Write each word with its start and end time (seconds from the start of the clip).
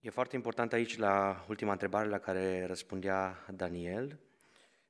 E 0.00 0.10
foarte 0.10 0.36
important 0.36 0.72
aici, 0.72 0.96
la 0.96 1.44
ultima 1.48 1.72
întrebare 1.72 2.08
la 2.08 2.18
care 2.18 2.66
răspundea 2.66 3.46
Daniel, 3.54 4.18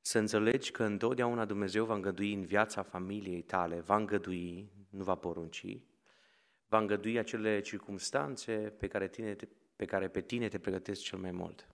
să 0.00 0.18
înțelegi 0.18 0.70
că 0.70 0.84
întotdeauna 0.84 1.44
Dumnezeu 1.44 1.84
va 1.84 1.94
îngădui 1.94 2.32
în 2.32 2.44
viața 2.44 2.82
familiei 2.82 3.42
tale, 3.42 3.80
va 3.80 3.96
îngădui, 3.96 4.72
nu 4.90 5.04
va 5.04 5.14
porunci, 5.14 5.78
va 6.68 6.78
îngădui 6.78 7.18
acele 7.18 7.60
circumstanțe 7.60 8.52
pe 8.52 8.86
care, 8.86 9.08
tine, 9.08 9.36
pe 9.76 9.84
care 9.84 10.08
pe 10.08 10.20
tine 10.20 10.48
te 10.48 10.58
pregătesc 10.58 11.02
cel 11.02 11.18
mai 11.18 11.30
mult. 11.30 11.68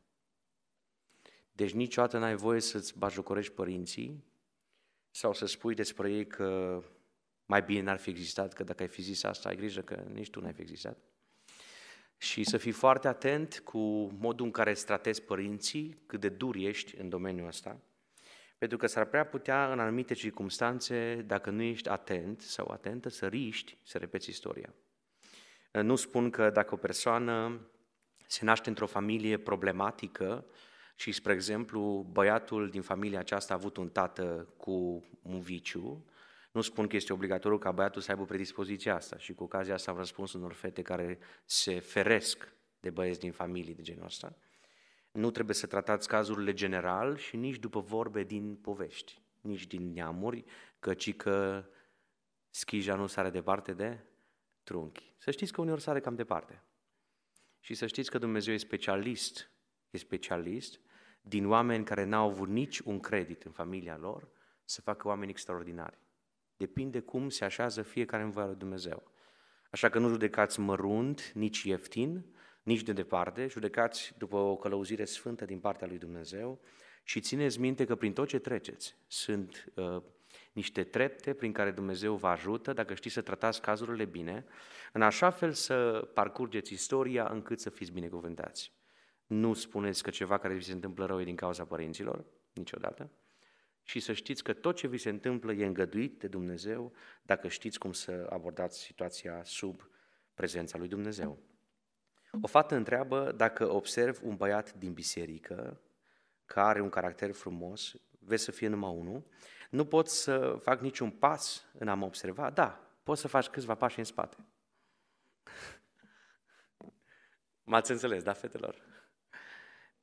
Deci 1.53 1.73
niciodată 1.73 2.19
n-ai 2.19 2.37
voie 2.37 2.61
să-ți 2.61 2.99
bajocorești 2.99 3.53
părinții 3.53 4.25
sau 5.11 5.33
să 5.33 5.47
spui 5.47 5.75
despre 5.75 6.13
ei 6.13 6.27
că 6.27 6.83
mai 7.47 7.63
bine 7.63 7.81
n-ar 7.81 7.99
fi 7.99 8.11
existat, 8.11 8.53
că 8.53 8.63
dacă 8.65 8.83
ai 8.83 8.89
fi 8.89 9.03
zis 9.03 9.23
asta, 9.23 9.49
ai 9.49 9.57
grijă 9.57 9.81
că 9.81 9.95
nici 9.95 10.31
tu 10.31 10.41
n-ai 10.41 10.53
fi 10.53 10.61
existat. 10.61 10.99
Și 12.25 12.45
să 12.45 12.57
fii 12.57 12.73
foarte 12.73 13.09
atent 13.09 13.61
cu 13.65 13.79
modul 14.19 14.47
în 14.47 14.53
care 14.53 14.71
îți 14.71 14.87
tratezi 14.87 15.23
părinții, 15.23 16.03
cât 16.07 16.21
de 16.21 16.29
dur 16.29 16.57
ești 16.57 16.97
în 16.99 17.09
domeniul 17.09 17.47
ăsta, 17.47 17.81
pentru 18.59 18.79
că 18.79 18.87
s-ar 18.87 19.05
prea 19.05 19.27
putea, 19.27 19.73
în 19.73 19.81
anumite 19.81 20.15
circunstanțe, 20.15 21.25
dacă 21.27 21.51
nu 21.51 21.63
ești 21.63 21.89
atent 21.89 22.41
sau 22.41 22.71
atentă, 22.71 23.09
să 23.09 23.27
riști 23.27 23.77
să 23.83 23.99
repeți 23.99 24.31
istoria. 24.31 24.75
Nu 25.73 25.97
spun 25.97 26.31
că 26.31 26.51
dacă 26.51 26.75
o 26.75 26.77
persoană 26.77 27.61
se 28.27 28.45
naște 28.45 28.69
într-o 28.69 28.87
familie 28.87 29.39
problematică 29.39 30.45
și, 30.95 31.13
spre 31.13 31.33
exemplu, 31.33 32.07
băiatul 32.13 32.71
din 32.71 32.83
familia 32.83 33.19
aceasta 33.19 33.55
a 33.55 33.57
avut 33.57 33.77
un 33.77 33.89
tată 33.89 34.49
cu 34.57 35.05
un 35.23 35.41
viciu, 35.41 36.05
nu 36.55 36.61
spun 36.61 36.87
că 36.87 36.97
este 36.97 37.13
obligatoriu 37.13 37.59
ca 37.59 37.73
băiatul 37.73 38.01
să 38.01 38.11
aibă 38.11 38.25
predispoziția 38.25 38.95
asta 38.95 39.19
și 39.19 39.35
cu 39.35 39.43
ocazia 39.43 39.75
asta 39.75 39.91
am 39.91 39.97
răspuns 39.97 40.33
unor 40.33 40.53
fete 40.53 40.83
care 40.83 41.19
se 41.45 41.81
feresc 41.81 42.53
de 42.81 42.91
băieți 42.91 43.19
din 43.19 43.33
familii 43.33 43.75
de 43.75 43.83
genul 43.83 44.05
ăsta. 44.05 44.37
Nu 45.11 45.31
trebuie 45.31 45.55
să 45.55 45.67
tratați 45.67 46.09
cazurile 46.09 46.53
general 46.53 47.17
și 47.17 47.37
nici 47.37 47.57
după 47.57 47.81
vorbe 47.81 48.23
din 48.23 48.57
povești, 48.57 49.23
nici 49.41 49.67
din 49.67 49.93
neamuri, 49.93 50.45
căci 50.79 51.17
că 51.17 51.65
schija 52.51 52.95
nu 52.95 53.07
sare 53.07 53.31
departe 53.31 53.73
de 53.73 54.05
trunchi. 54.63 55.15
Să 55.19 55.31
știți 55.31 55.53
că 55.53 55.61
uneori 55.61 55.81
sare 55.81 56.01
cam 56.01 56.15
departe. 56.15 56.63
Și 57.61 57.75
să 57.75 57.87
știți 57.87 58.11
că 58.11 58.19
Dumnezeu 58.19 58.55
e 58.55 58.57
specialist, 58.57 59.51
e 59.91 59.99
specialist 59.99 60.81
din 61.21 61.47
oameni 61.47 61.85
care 61.85 62.05
n-au 62.05 62.29
avut 62.29 62.49
nici 62.49 62.79
un 62.79 63.01
credit 63.01 63.43
în 63.43 63.53
familia 63.53 63.97
lor 63.97 64.29
să 64.65 64.81
facă 64.81 65.09
oameni 65.09 65.31
extraordinari. 65.31 66.03
Depinde 66.57 67.01
cum 67.01 67.29
se 67.29 67.45
așează 67.45 67.83
fiecare 67.83 68.23
în 68.23 68.31
voia 68.31 68.47
lui 68.47 68.57
Dumnezeu. 68.57 69.13
Așa 69.71 69.89
că 69.89 69.99
nu 69.99 70.09
judecați 70.09 70.61
mărunt, 70.61 71.33
nici 71.35 71.63
ieftin, 71.63 72.25
nici 72.63 72.83
de 72.83 72.93
departe, 72.93 73.47
judecați 73.47 74.15
după 74.19 74.37
o 74.37 74.57
călăuzire 74.57 75.05
sfântă 75.05 75.45
din 75.45 75.59
partea 75.59 75.87
lui 75.87 75.99
Dumnezeu 75.99 76.61
și 77.03 77.21
țineți 77.21 77.61
minte 77.61 77.85
că 77.85 77.95
prin 77.95 78.13
tot 78.13 78.29
ce 78.29 78.39
treceți 78.39 78.97
sunt 79.07 79.73
uh, 79.75 80.03
niște 80.53 80.85
trepte 80.85 81.35
prin 81.35 81.53
care 81.53 81.71
Dumnezeu 81.71 82.15
vă 82.15 82.27
ajută, 82.27 82.73
dacă 82.73 82.95
știți 82.95 83.15
să 83.15 83.21
tratați 83.21 83.61
cazurile 83.61 84.05
bine, 84.05 84.45
în 84.93 85.03
așa 85.03 85.31
fel 85.31 85.53
să 85.53 86.09
parcurgeți 86.15 86.73
istoria 86.73 87.29
încât 87.29 87.61
să 87.61 87.71
fiți 87.71 87.93
binecuvântați. 87.93 88.73
Nu 89.27 89.55
spuneți 89.55 90.03
că 90.03 90.11
ceva 90.11 90.39
care 90.39 90.55
vi 90.55 90.65
se 90.65 90.73
întâmplă 90.73 91.07
rău 91.07 91.21
e 91.21 91.25
din 91.25 91.37
cauza 91.37 91.65
părinților, 91.65 92.25
niciodată, 92.53 93.11
și 93.85 94.01
să 94.01 94.13
știți 94.13 94.43
că 94.43 94.53
tot 94.53 94.77
ce 94.77 94.87
vi 94.87 94.99
se 94.99 95.09
întâmplă 95.09 95.53
e 95.53 95.67
îngăduit 95.67 96.19
de 96.19 96.29
Dumnezeu 96.29 96.93
dacă 97.23 97.49
știți 97.49 97.79
cum 97.79 97.93
să 97.93 98.27
abordați 98.31 98.81
situația 98.81 99.45
sub 99.45 99.89
prezența 100.35 100.79
lui 100.79 100.89
Dumnezeu. 100.89 101.39
O 102.41 102.47
fată 102.47 102.75
întreabă 102.75 103.33
dacă 103.33 103.71
observ 103.71 104.21
un 104.23 104.37
băiat 104.37 104.75
din 104.75 104.93
biserică 104.93 105.81
care 106.45 106.69
are 106.69 106.81
un 106.81 106.89
caracter 106.89 107.33
frumos, 107.33 107.95
vezi 108.19 108.45
să 108.45 108.51
fie 108.51 108.69
numai 108.69 108.91
unul, 108.91 109.27
nu 109.71 109.85
pot 109.85 110.09
să 110.09 110.59
fac 110.63 110.81
niciun 110.81 111.11
pas 111.11 111.67
în 111.79 111.89
a 111.89 111.95
mă 111.95 112.05
observa? 112.05 112.51
Da, 112.51 112.91
poți 113.03 113.21
să 113.21 113.29
faci 113.29 113.47
câțiva 113.47 113.75
pași 113.75 113.99
în 113.99 114.05
spate. 114.05 114.37
M-ați 117.65 117.91
înțeles, 117.91 118.23
da, 118.23 118.33
fetelor? 118.33 118.83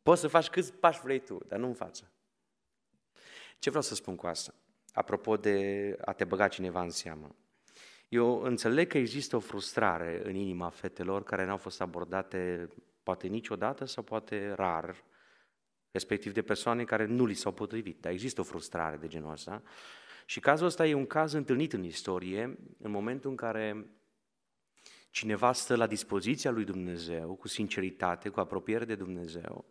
Poți 0.03 0.21
să 0.21 0.27
faci 0.27 0.49
câți 0.49 0.73
pași 0.73 1.01
vrei 1.01 1.19
tu, 1.19 1.37
dar 1.47 1.59
nu 1.59 1.67
în 1.67 1.73
față. 1.73 2.11
Ce 3.61 3.69
vreau 3.69 3.83
să 3.83 3.95
spun 3.95 4.15
cu 4.15 4.27
asta? 4.27 4.53
Apropo 4.93 5.37
de 5.37 5.97
a 6.05 6.13
te 6.13 6.23
băga 6.23 6.47
cineva 6.47 6.81
în 6.81 6.89
seamă. 6.89 7.35
Eu 8.09 8.41
înțeleg 8.41 8.87
că 8.87 8.97
există 8.97 9.35
o 9.35 9.39
frustrare 9.39 10.21
în 10.23 10.35
inima 10.35 10.69
fetelor 10.69 11.23
care 11.23 11.45
n-au 11.45 11.57
fost 11.57 11.81
abordate 11.81 12.69
poate 13.03 13.27
niciodată 13.27 13.85
sau 13.85 14.03
poate 14.03 14.53
rar, 14.55 15.03
respectiv 15.91 16.33
de 16.33 16.41
persoane 16.41 16.83
care 16.83 17.05
nu 17.05 17.25
li 17.25 17.33
s-au 17.33 17.51
potrivit. 17.51 18.01
Dar 18.01 18.11
există 18.11 18.41
o 18.41 18.43
frustrare 18.43 18.97
de 18.97 19.07
genul 19.07 19.31
ăsta. 19.31 19.63
Și 20.25 20.39
cazul 20.39 20.65
ăsta 20.65 20.87
e 20.87 20.93
un 20.93 21.07
caz 21.07 21.33
întâlnit 21.33 21.73
în 21.73 21.83
istorie, 21.83 22.57
în 22.77 22.91
momentul 22.91 23.29
în 23.29 23.35
care 23.35 23.85
cineva 25.09 25.53
stă 25.53 25.75
la 25.75 25.87
dispoziția 25.87 26.51
lui 26.51 26.63
Dumnezeu, 26.63 27.35
cu 27.35 27.47
sinceritate, 27.47 28.29
cu 28.29 28.39
apropiere 28.39 28.85
de 28.85 28.95
Dumnezeu, 28.95 29.65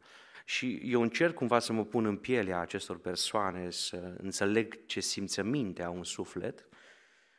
și 0.44 0.80
eu 0.84 1.02
încerc 1.02 1.34
cumva 1.34 1.58
să 1.58 1.72
mă 1.72 1.84
pun 1.84 2.04
în 2.04 2.16
pielea 2.16 2.60
acestor 2.60 2.98
persoane, 2.98 3.70
să 3.70 4.14
înțeleg 4.16 4.86
ce 4.86 5.00
simțăminte 5.00 5.82
au 5.82 5.96
un 5.96 6.04
suflet. 6.04 6.68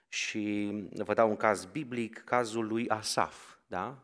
Și 0.08 0.72
vă 0.94 1.14
dau 1.14 1.30
un 1.30 1.36
caz 1.36 1.66
biblic, 1.66 2.24
cazul 2.26 2.68
lui 2.68 2.90
Asaf, 2.90 3.56
da? 3.68 4.04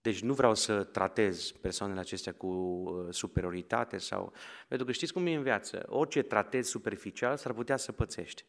Deci 0.00 0.22
nu 0.22 0.34
vreau 0.34 0.54
să 0.54 0.84
tratez 0.84 1.50
persoanele 1.50 2.00
acestea 2.00 2.32
cu 2.32 2.46
uh, 2.46 3.06
superioritate 3.14 3.98
sau... 3.98 4.32
Pentru 4.68 4.86
că 4.86 4.92
știți 4.92 5.12
cum 5.12 5.26
e 5.26 5.34
în 5.34 5.42
viață, 5.42 5.86
orice 5.88 6.22
tratezi 6.22 6.70
superficial 6.70 7.36
s-ar 7.36 7.52
putea 7.52 7.76
să 7.76 7.92
pățești 7.92 8.44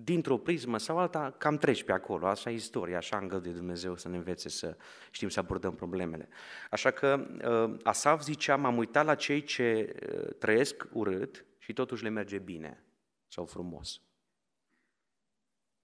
dintr-o 0.00 0.38
prismă 0.38 0.78
sau 0.78 0.98
alta, 0.98 1.34
cam 1.38 1.56
treci 1.56 1.82
pe 1.82 1.92
acolo. 1.92 2.26
Asta 2.26 2.50
e 2.50 2.54
istoria, 2.54 2.96
așa 2.96 3.18
îngăduie 3.18 3.52
Dumnezeu 3.52 3.96
să 3.96 4.08
ne 4.08 4.16
învețe 4.16 4.48
să 4.48 4.76
știm 5.10 5.28
să 5.28 5.40
abordăm 5.40 5.74
problemele. 5.74 6.28
Așa 6.70 6.90
că 6.90 7.26
uh, 7.44 7.80
Asaf 7.82 8.22
zicea, 8.22 8.56
m-am 8.56 8.76
uitat 8.76 9.04
la 9.04 9.14
cei 9.14 9.42
ce 9.42 9.94
uh, 10.12 10.34
trăiesc 10.38 10.86
urât 10.92 11.44
și 11.58 11.72
totuși 11.72 12.02
le 12.02 12.08
merge 12.08 12.38
bine 12.38 12.84
sau 13.28 13.44
frumos. 13.44 14.00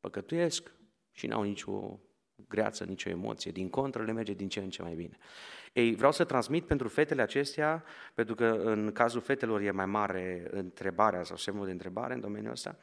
Păcătuiesc 0.00 0.74
și 1.10 1.26
n-au 1.26 1.42
nicio 1.42 2.00
greață, 2.48 2.84
nicio 2.84 3.10
emoție. 3.10 3.50
Din 3.50 3.70
contră, 3.70 4.04
le 4.04 4.12
merge 4.12 4.32
din 4.32 4.48
ce 4.48 4.60
în 4.60 4.70
ce 4.70 4.82
mai 4.82 4.94
bine. 4.94 5.16
Ei, 5.72 5.94
vreau 5.94 6.12
să 6.12 6.24
transmit 6.24 6.66
pentru 6.66 6.88
fetele 6.88 7.22
acestea, 7.22 7.84
pentru 8.14 8.34
că 8.34 8.44
în 8.47 8.92
cazul 8.92 9.20
fetelor 9.20 9.60
e 9.60 9.70
mai 9.70 9.86
mare 9.86 10.47
întrebarea 10.50 11.22
sau 11.22 11.36
semnul 11.36 11.64
de 11.64 11.72
întrebare 11.72 12.14
în 12.14 12.20
domeniul 12.20 12.53
ăsta, 12.53 12.78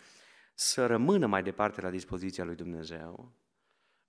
să 0.53 0.85
rămână 0.85 1.25
mai 1.25 1.43
departe 1.43 1.81
la 1.81 1.89
dispoziția 1.89 2.43
lui 2.43 2.55
Dumnezeu, 2.55 3.33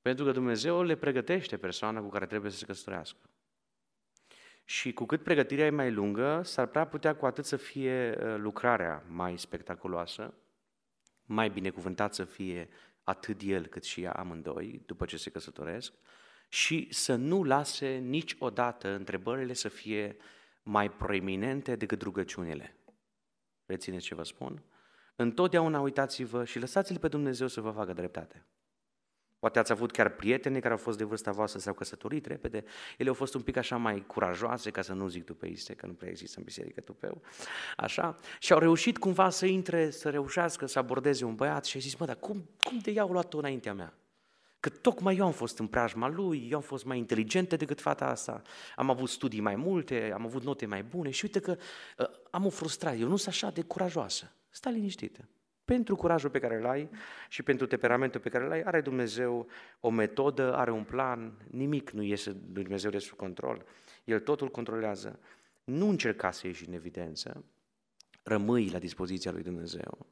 pentru 0.03 0.25
că 0.25 0.33
Dumnezeu 0.33 0.83
le 0.83 0.97
pregătește 0.97 1.57
persoana 1.57 2.01
cu 2.01 2.09
care 2.09 2.27
trebuie 2.27 2.51
să 2.51 2.57
se 2.57 2.67
căsătorească. 2.67 3.31
Și 4.65 4.93
cu 4.93 5.05
cât 5.05 5.23
pregătirea 5.23 5.67
e 5.67 5.71
mai 5.71 5.91
lungă, 5.91 6.43
s-ar 6.45 6.67
prea 6.67 6.87
putea 6.87 7.17
cu 7.17 7.27
atât 7.27 7.45
să 7.45 7.57
fie 7.57 8.19
uh, 8.19 8.35
lucrarea 8.37 9.05
mai 9.09 9.39
spectaculoasă, 9.39 10.35
mai 11.25 11.51
binecuvântat 11.51 12.15
să 12.15 12.25
fie 12.25 12.69
atât 13.03 13.41
el 13.45 13.67
cât 13.67 13.85
și 13.85 14.03
ea 14.03 14.13
amândoi, 14.13 14.83
după 14.87 15.05
ce 15.05 15.17
se 15.17 15.31
căsătoresc, 15.31 15.93
și 16.49 16.89
să 16.91 17.15
nu 17.15 17.45
lase 17.45 17.89
niciodată 17.97 18.89
întrebările 18.89 19.53
să 19.53 19.69
fie 19.69 20.17
mai 20.63 20.91
proeminente 20.91 21.77
decât 21.77 22.03
rugăciunile. 22.03 22.77
Rețineți 23.67 24.05
ce 24.05 24.15
vă 24.15 24.23
spun? 24.23 24.63
Întotdeauna 25.23 25.81
uitați-vă 25.81 26.45
și 26.45 26.59
lăsați-L 26.59 26.99
pe 26.99 27.09
Dumnezeu 27.09 27.47
să 27.47 27.61
vă 27.61 27.71
facă 27.71 27.93
dreptate. 27.93 28.47
Poate 29.39 29.59
ați 29.59 29.73
avut 29.73 29.91
chiar 29.91 30.09
prietene 30.09 30.61
care 30.61 30.73
au 30.73 30.79
fost 30.79 30.99
de 30.99 31.05
vârsta 31.05 31.31
voastră, 31.31 31.61
s-au 31.61 31.75
căsătorit 31.75 32.27
repede, 32.27 32.65
ele 32.99 33.09
au 33.09 33.15
fost 33.15 33.35
un 33.35 33.41
pic 33.41 33.57
așa 33.57 33.77
mai 33.77 34.05
curajoase, 34.07 34.71
ca 34.71 34.83
să 34.83 34.93
nu 34.93 35.09
zic 35.09 35.25
tupeiste, 35.25 35.75
că 35.75 35.87
nu 35.87 35.93
prea 35.93 36.11
există 36.11 36.39
în 36.39 36.45
biserică 36.45 36.81
tupeu, 36.81 37.23
așa, 37.77 38.19
și 38.39 38.53
au 38.53 38.59
reușit 38.59 38.99
cumva 38.99 39.31
să 39.31 39.47
intre, 39.47 39.91
să 39.91 40.11
reușească 40.11 40.67
să 40.67 40.79
abordeze 40.79 41.25
un 41.25 41.35
băiat 41.35 41.65
și 41.65 41.77
a 41.77 41.81
zis, 41.81 41.95
mă, 41.95 42.07
dar 42.07 42.17
cum, 42.17 42.49
cum 42.59 42.79
de 42.79 42.91
i-au 42.91 43.09
luat-o 43.09 43.39
înaintea 43.39 43.75
mea? 43.75 43.95
Că 44.61 44.69
tocmai 44.69 45.17
eu 45.17 45.25
am 45.25 45.33
fost 45.33 45.59
în 45.59 45.67
preajma 45.67 46.09
lui, 46.09 46.49
eu 46.51 46.57
am 46.57 46.63
fost 46.63 46.85
mai 46.85 46.99
inteligentă 46.99 47.57
decât 47.57 47.81
fata 47.81 48.07
asta, 48.07 48.43
am 48.77 48.91
avut 48.91 49.09
studii 49.09 49.41
mai 49.41 49.57
multe, 49.57 50.11
am 50.15 50.25
avut 50.25 50.43
note 50.43 50.67
mai 50.67 50.83
bune 50.83 51.11
și 51.11 51.25
uite 51.25 51.41
că 51.41 51.57
uh, 51.99 52.07
am 52.31 52.47
o 52.47 52.51
frustrare, 52.51 52.97
eu 52.97 53.09
nu 53.09 53.17
sunt 53.17 53.35
așa 53.35 53.51
de 53.51 53.63
curajoasă. 53.63 54.33
Stai 54.53 54.73
liniștită. 54.73 55.29
Pentru 55.65 55.97
curajul 55.97 56.31
pe 56.31 56.39
care 56.39 56.57
îl 56.57 56.67
ai 56.67 56.91
și 57.29 57.43
pentru 57.43 57.67
temperamentul 57.67 58.21
pe 58.21 58.29
care 58.29 58.45
îl 58.45 58.51
ai, 58.51 58.63
are 58.63 58.81
Dumnezeu 58.81 59.47
o 59.81 59.91
metodă, 59.91 60.55
are 60.55 60.71
un 60.71 60.85
plan, 60.85 61.33
nimic 61.51 61.91
nu 61.91 62.03
iese 62.03 62.33
Dumnezeu 62.33 62.91
de 62.91 62.99
sub 62.99 63.17
control. 63.17 63.65
El 64.05 64.21
totul 64.21 64.49
controlează. 64.49 65.19
Nu 65.65 65.89
încerca 65.89 66.31
să 66.31 66.47
ieși 66.47 66.69
în 66.69 66.75
evidență, 66.75 67.45
rămâi 68.23 68.69
la 68.69 68.79
dispoziția 68.79 69.31
lui 69.31 69.43
Dumnezeu. 69.43 70.07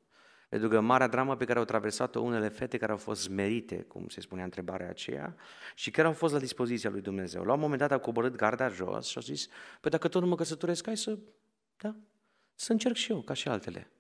Pentru 0.49 0.69
că 0.69 0.81
marea 0.81 1.07
dramă 1.07 1.37
pe 1.37 1.45
care 1.45 1.59
au 1.59 1.65
traversat-o 1.65 2.21
unele 2.21 2.49
fete 2.49 2.77
care 2.77 2.93
au 2.93 2.99
fost 2.99 3.21
smerite, 3.21 3.77
cum 3.77 4.09
se 4.09 4.21
spunea 4.21 4.45
întrebarea 4.45 4.89
aceea, 4.89 5.37
și 5.75 5.91
care 5.91 6.07
au 6.07 6.13
fost 6.13 6.33
la 6.33 6.39
dispoziția 6.39 6.91
lui 6.91 7.01
Dumnezeu. 7.01 7.45
La 7.45 7.53
un 7.53 7.61
moment 7.61 7.81
dat 7.81 7.93
au 7.93 7.99
coborât 7.99 8.37
garda 8.37 8.69
jos 8.69 9.07
și 9.07 9.17
au 9.17 9.23
zis, 9.23 9.49
păi 9.81 9.91
dacă 9.91 10.09
tot 10.09 10.23
nu 10.23 10.29
mă 10.29 10.35
căsătoresc, 10.35 10.85
hai 10.85 10.97
să, 10.97 11.19
da, 11.77 11.97
să 12.55 12.73
încerc 12.73 12.95
și 12.95 13.11
eu, 13.13 13.21
ca 13.21 13.35
și 13.35 13.49
altele. 13.49 13.91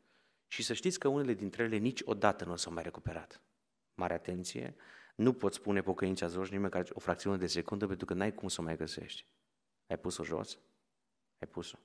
Și 0.52 0.62
să 0.62 0.73
știți 0.73 0.99
că 0.99 1.08
unele 1.08 1.35
dintre 1.35 1.62
ele 1.62 1.76
niciodată 1.76 2.44
nu 2.44 2.56
s-au 2.56 2.73
mai 2.73 2.82
recuperat. 2.82 3.43
Mare 3.94 4.14
atenție, 4.14 4.75
nu 5.14 5.32
poți 5.32 5.56
spune 5.56 5.81
pocăința 5.82 6.26
jos 6.26 6.50
nici 6.50 6.61
măcar 6.61 6.88
o 6.93 6.99
fracțiune 7.00 7.37
de 7.37 7.47
secundă 7.47 7.87
pentru 7.87 8.06
că 8.06 8.14
n-ai 8.14 8.35
cum 8.35 8.49
să 8.49 8.61
o 8.61 8.64
mai 8.64 8.76
găsești. 8.76 9.26
Ai 9.87 9.99
pus-o 9.99 10.25
jos? 10.25 10.58
Ai 11.38 11.49
pus-o. 11.49 11.79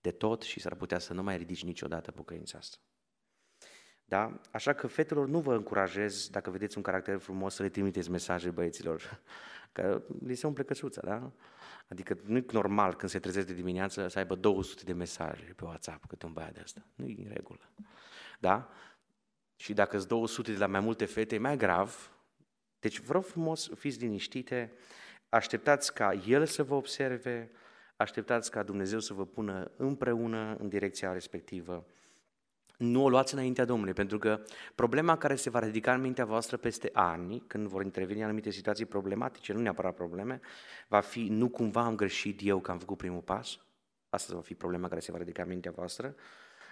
De 0.00 0.10
tot 0.10 0.42
și 0.42 0.60
s-ar 0.60 0.74
putea 0.74 0.98
să 0.98 1.12
nu 1.12 1.22
mai 1.22 1.36
ridici 1.36 1.64
niciodată 1.64 2.10
pocăința 2.10 2.58
asta. 2.58 2.76
Da? 4.04 4.40
Așa 4.50 4.72
că, 4.72 4.86
fetelor, 4.86 5.26
nu 5.26 5.40
vă 5.40 5.54
încurajez, 5.54 6.28
dacă 6.28 6.50
vedeți 6.50 6.76
un 6.76 6.82
caracter 6.82 7.18
frumos, 7.18 7.54
să 7.54 7.62
le 7.62 7.68
trimiteți 7.68 8.10
mesaje 8.10 8.50
băieților, 8.50 9.20
că 9.72 10.02
li 10.24 10.34
se 10.34 10.46
umple 10.46 10.62
căsuța, 10.62 11.00
da? 11.04 11.32
Adică 11.88 12.18
nu 12.24 12.36
e 12.36 12.44
normal 12.50 12.94
când 12.94 13.10
se 13.10 13.18
trezesc 13.18 13.46
de 13.46 13.52
dimineață 13.52 14.08
să 14.08 14.18
aibă 14.18 14.34
200 14.34 14.82
de 14.84 14.92
mesaje 14.92 15.52
pe 15.56 15.64
WhatsApp 15.64 16.06
câte 16.06 16.26
un 16.26 16.32
băiat 16.32 16.52
de 16.52 16.60
asta. 16.60 16.86
Nu 16.94 17.06
e 17.06 17.14
în 17.24 17.32
regulă. 17.32 17.70
Da? 18.38 18.68
Și 19.56 19.72
dacă 19.72 19.96
sunt 19.96 20.08
200 20.08 20.52
de 20.52 20.58
la 20.58 20.66
mai 20.66 20.80
multe 20.80 21.04
fete, 21.04 21.34
e 21.34 21.38
mai 21.38 21.56
grav. 21.56 22.12
Deci 22.78 23.00
vreau 23.00 23.22
frumos, 23.22 23.70
fiți 23.74 23.98
liniștite, 23.98 24.72
așteptați 25.28 25.94
ca 25.94 26.12
El 26.12 26.46
să 26.46 26.62
vă 26.62 26.74
observe, 26.74 27.50
așteptați 27.96 28.50
ca 28.50 28.62
Dumnezeu 28.62 28.98
să 28.98 29.14
vă 29.14 29.26
pună 29.26 29.70
împreună 29.76 30.56
în 30.58 30.68
direcția 30.68 31.12
respectivă 31.12 31.86
nu 32.78 33.04
o 33.04 33.08
luați 33.08 33.34
înaintea 33.34 33.64
Domnului, 33.64 33.92
pentru 33.92 34.18
că 34.18 34.40
problema 34.74 35.16
care 35.16 35.34
se 35.34 35.50
va 35.50 35.58
ridica 35.58 35.94
în 35.94 36.00
mintea 36.00 36.24
voastră 36.24 36.56
peste 36.56 36.90
ani, 36.92 37.42
când 37.46 37.66
vor 37.66 37.84
interveni 37.84 38.24
anumite 38.24 38.50
situații 38.50 38.86
problematice, 38.86 39.52
nu 39.52 39.60
neapărat 39.60 39.94
probleme, 39.94 40.40
va 40.88 41.00
fi 41.00 41.28
nu 41.28 41.48
cumva 41.48 41.84
am 41.84 41.96
greșit 41.96 42.40
eu 42.42 42.60
că 42.60 42.70
am 42.70 42.78
făcut 42.78 42.96
primul 42.96 43.20
pas, 43.20 43.58
asta 44.08 44.34
va 44.34 44.40
fi 44.40 44.54
problema 44.54 44.88
care 44.88 45.00
se 45.00 45.12
va 45.12 45.18
ridica 45.18 45.42
în 45.42 45.48
mintea 45.48 45.70
voastră, 45.70 46.14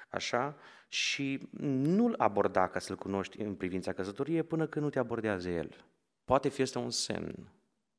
așa, 0.08 0.56
și 0.88 1.48
nu-l 1.60 2.14
aborda 2.18 2.68
ca 2.68 2.78
să-l 2.78 2.96
cunoști 2.96 3.40
în 3.40 3.54
privința 3.54 3.92
căsătoriei 3.92 4.42
până 4.42 4.66
când 4.66 4.84
nu 4.84 4.90
te 4.90 4.98
abordează 4.98 5.48
el. 5.48 5.84
Poate 6.24 6.48
fi 6.48 6.62
asta 6.62 6.78
un 6.78 6.90
semn 6.90 7.48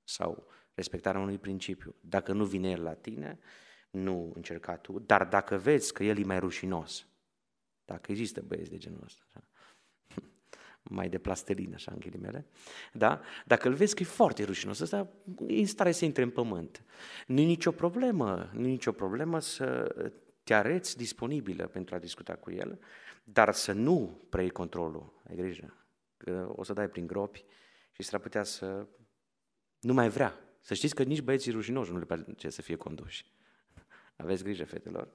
sau 0.04 0.48
respectarea 0.74 1.22
unui 1.22 1.38
principiu. 1.38 1.96
Dacă 2.00 2.34
nu 2.34 2.46
vine 2.46 2.70
el 2.70 2.84
la 2.84 2.94
tine, 2.94 3.40
nu 3.90 4.32
încerca 4.36 4.78
tu, 4.78 5.00
dar 5.00 5.26
dacă 5.26 5.58
vezi 5.58 5.94
că 5.94 6.04
el 6.04 6.18
e 6.18 6.24
mai 6.24 6.40
rușinos, 6.40 7.08
dacă 7.86 8.12
există 8.12 8.42
băieți 8.42 8.70
de 8.70 8.78
genul 8.78 9.02
ăsta. 9.04 9.24
Așa. 9.28 9.48
Mai 10.84 11.10
de 11.10 11.18
plastelină, 11.18 11.74
așa, 11.76 11.92
în 11.92 12.00
ghilimele. 12.00 12.46
Da? 12.94 13.22
Dacă 13.46 13.68
îl 13.68 13.74
vezi 13.74 13.96
că 13.96 14.04
e 14.04 14.06
foarte 14.06 14.44
rușinos, 14.44 14.80
ăsta 14.80 15.10
e 15.48 15.60
în 15.60 15.66
stare 15.66 15.92
să 15.92 16.06
intre 16.06 16.24
în 16.24 16.30
pământ. 16.30 16.84
Nu 17.28 17.40
e 17.40 17.46
nicio 17.46 17.72
problemă, 17.72 18.50
nu 18.54 18.68
e 18.68 18.70
nicio 18.70 18.92
problemă 18.92 19.40
să 19.40 19.96
te 20.44 20.54
areți 20.54 20.98
disponibilă 20.98 21.68
pentru 21.68 21.96
a 21.96 22.00
discuta 22.00 22.36
cu 22.36 22.52
el, 22.52 22.80
dar 23.24 23.54
să 23.54 23.72
nu 23.72 24.22
preiei 24.30 24.52
controlul. 24.52 25.22
Ai 25.30 25.36
grijă, 25.36 25.86
că 26.18 26.54
o 26.56 26.64
să 26.64 26.74
dai 26.74 26.90
prin 26.90 27.08
gropi 27.08 27.46
și 27.92 28.04
s-ar 28.04 28.20
putea 28.20 28.44
să 28.44 28.88
nu 29.80 29.94
mai 29.94 30.10
vrea. 30.10 30.40
Să 30.62 30.74
știți 30.74 30.96
că 30.96 31.04
nici 31.04 31.22
băieții 31.22 31.52
rușinoși 31.52 31.92
nu 31.92 31.98
le 31.98 32.06
place 32.06 32.50
să 32.50 32.62
fie 32.62 32.76
conduși. 32.76 33.26
Aveți 34.16 34.44
grijă, 34.44 34.66
fetelor. 34.66 35.12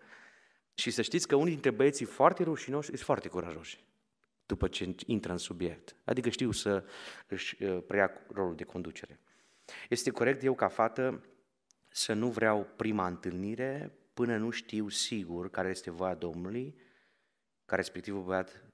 Și 0.79 0.91
să 0.91 1.03
știți 1.03 1.29
că 1.29 1.35
unii 1.37 1.53
dintre 1.53 1.71
băieții 1.71 2.07
foarte 2.07 2.43
rușinoși 2.43 2.87
sunt 2.87 3.01
foarte 3.01 3.29
curajoși 3.29 3.85
după 4.47 4.69
ce 4.69 4.95
intră 5.07 5.33
în 5.33 5.39
subiect. 5.39 5.97
Adică 6.05 6.29
știu 6.29 6.51
să 6.51 6.85
își 7.27 7.63
uh, 7.65 7.83
preia 7.87 8.11
rolul 8.33 8.57
de 8.57 8.65
conducere. 8.65 9.21
Este 9.89 10.11
corect 10.11 10.43
eu 10.43 10.55
ca 10.55 10.69
fată 10.69 11.25
să 11.89 12.13
nu 12.13 12.31
vreau 12.31 12.65
prima 12.77 13.07
întâlnire 13.07 13.99
până 14.15 14.37
nu 14.37 14.51
știu 14.51 14.89
sigur 14.89 15.51
care 15.51 15.69
este 15.69 15.91
voia 15.91 16.15
Domnului, 16.15 16.81
ca 17.65 17.77
respectivul 17.77 18.23
băiat 18.23 18.65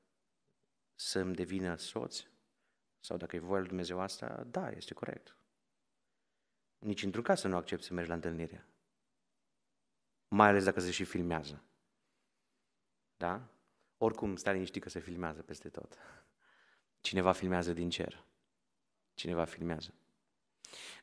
să-mi 0.95 1.35
devină 1.35 1.77
soț? 1.77 2.25
Sau 3.01 3.17
dacă 3.17 3.37
e 3.37 3.39
voia 3.39 3.59
lui 3.59 3.69
Dumnezeu 3.69 4.01
asta, 4.01 4.47
da, 4.51 4.71
este 4.71 4.95
corect. 4.95 5.37
Nici 6.79 7.03
într-un 7.03 7.23
caz 7.23 7.41
să 7.41 7.49
nu 7.49 7.57
accept 7.57 7.83
să 7.83 7.93
mergi 7.93 8.09
la 8.09 8.15
întâlnire. 8.15 8.67
Mai 10.29 10.49
ales 10.49 10.65
dacă 10.65 10.81
se 10.81 10.91
și 10.91 11.05
filmează. 11.05 11.65
Da? 13.17 13.49
Oricum, 13.99 14.37
stai 14.37 14.53
liniștit 14.53 14.83
că 14.83 14.89
se 14.89 15.01
filmează 15.01 15.43
peste 15.43 15.69
tot. 15.69 15.99
Cineva 17.01 17.33
filmează 17.33 17.73
din 17.73 17.91
cer. 17.91 18.25
Cineva 19.15 19.45
filmează. 19.45 19.95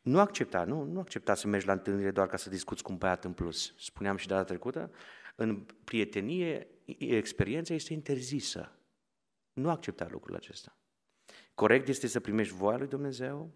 Nu 0.01 0.19
accepta, 0.19 0.63
nu, 0.63 0.83
nu 0.83 0.99
accepta 0.99 1.35
să 1.35 1.47
mergi 1.47 1.65
la 1.65 1.73
întâlnire 1.73 2.11
doar 2.11 2.27
ca 2.27 2.37
să 2.37 2.49
discuți 2.49 2.83
cu 2.83 2.91
un 2.91 2.97
băiat 2.97 3.25
în 3.25 3.33
plus. 3.33 3.73
Spuneam 3.77 4.17
și 4.17 4.27
data 4.27 4.43
trecută, 4.43 4.91
în 5.35 5.65
prietenie, 5.83 6.67
experiența 6.97 7.73
este 7.73 7.93
interzisă. 7.93 8.71
Nu 9.53 9.69
accepta 9.69 10.07
lucrul 10.11 10.35
acesta. 10.35 10.77
Corect 11.53 11.87
este 11.87 12.07
să 12.07 12.19
primești 12.19 12.53
voia 12.53 12.77
lui 12.77 12.87
Dumnezeu, 12.87 13.51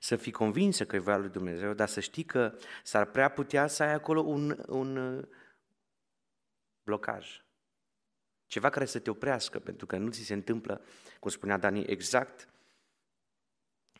să 0.00 0.16
fii 0.16 0.32
convinsă 0.32 0.86
că 0.86 0.96
e 0.96 0.98
voia 0.98 1.16
lui 1.16 1.28
Dumnezeu, 1.28 1.72
dar 1.72 1.88
să 1.88 2.00
știi 2.00 2.24
că 2.24 2.54
s-ar 2.82 3.06
prea 3.06 3.28
putea 3.28 3.66
să 3.66 3.82
ai 3.82 3.92
acolo 3.92 4.20
un, 4.20 4.64
un 4.68 5.24
blocaj. 6.90 7.44
Ceva 8.46 8.70
care 8.70 8.84
să 8.84 8.98
te 8.98 9.10
oprească, 9.10 9.58
pentru 9.58 9.86
că 9.86 9.96
nu 9.96 10.10
ți 10.10 10.22
se 10.22 10.34
întâmplă, 10.34 10.82
cum 11.20 11.30
spunea 11.30 11.58
Dani, 11.58 11.82
exact 11.84 12.48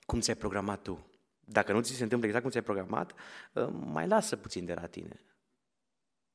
cum 0.07 0.21
ți-ai 0.21 0.37
programat 0.37 0.83
tu. 0.83 1.07
Dacă 1.41 1.73
nu 1.73 1.81
ți 1.81 1.95
se 1.95 2.03
întâmplă 2.03 2.27
exact 2.27 2.43
cum 2.43 2.53
ți-ai 2.53 2.65
programat, 2.71 3.15
ă, 3.55 3.71
mai 3.71 4.07
lasă 4.07 4.37
puțin 4.37 4.65
de 4.65 4.75
la 4.75 4.87
tine. 4.87 5.21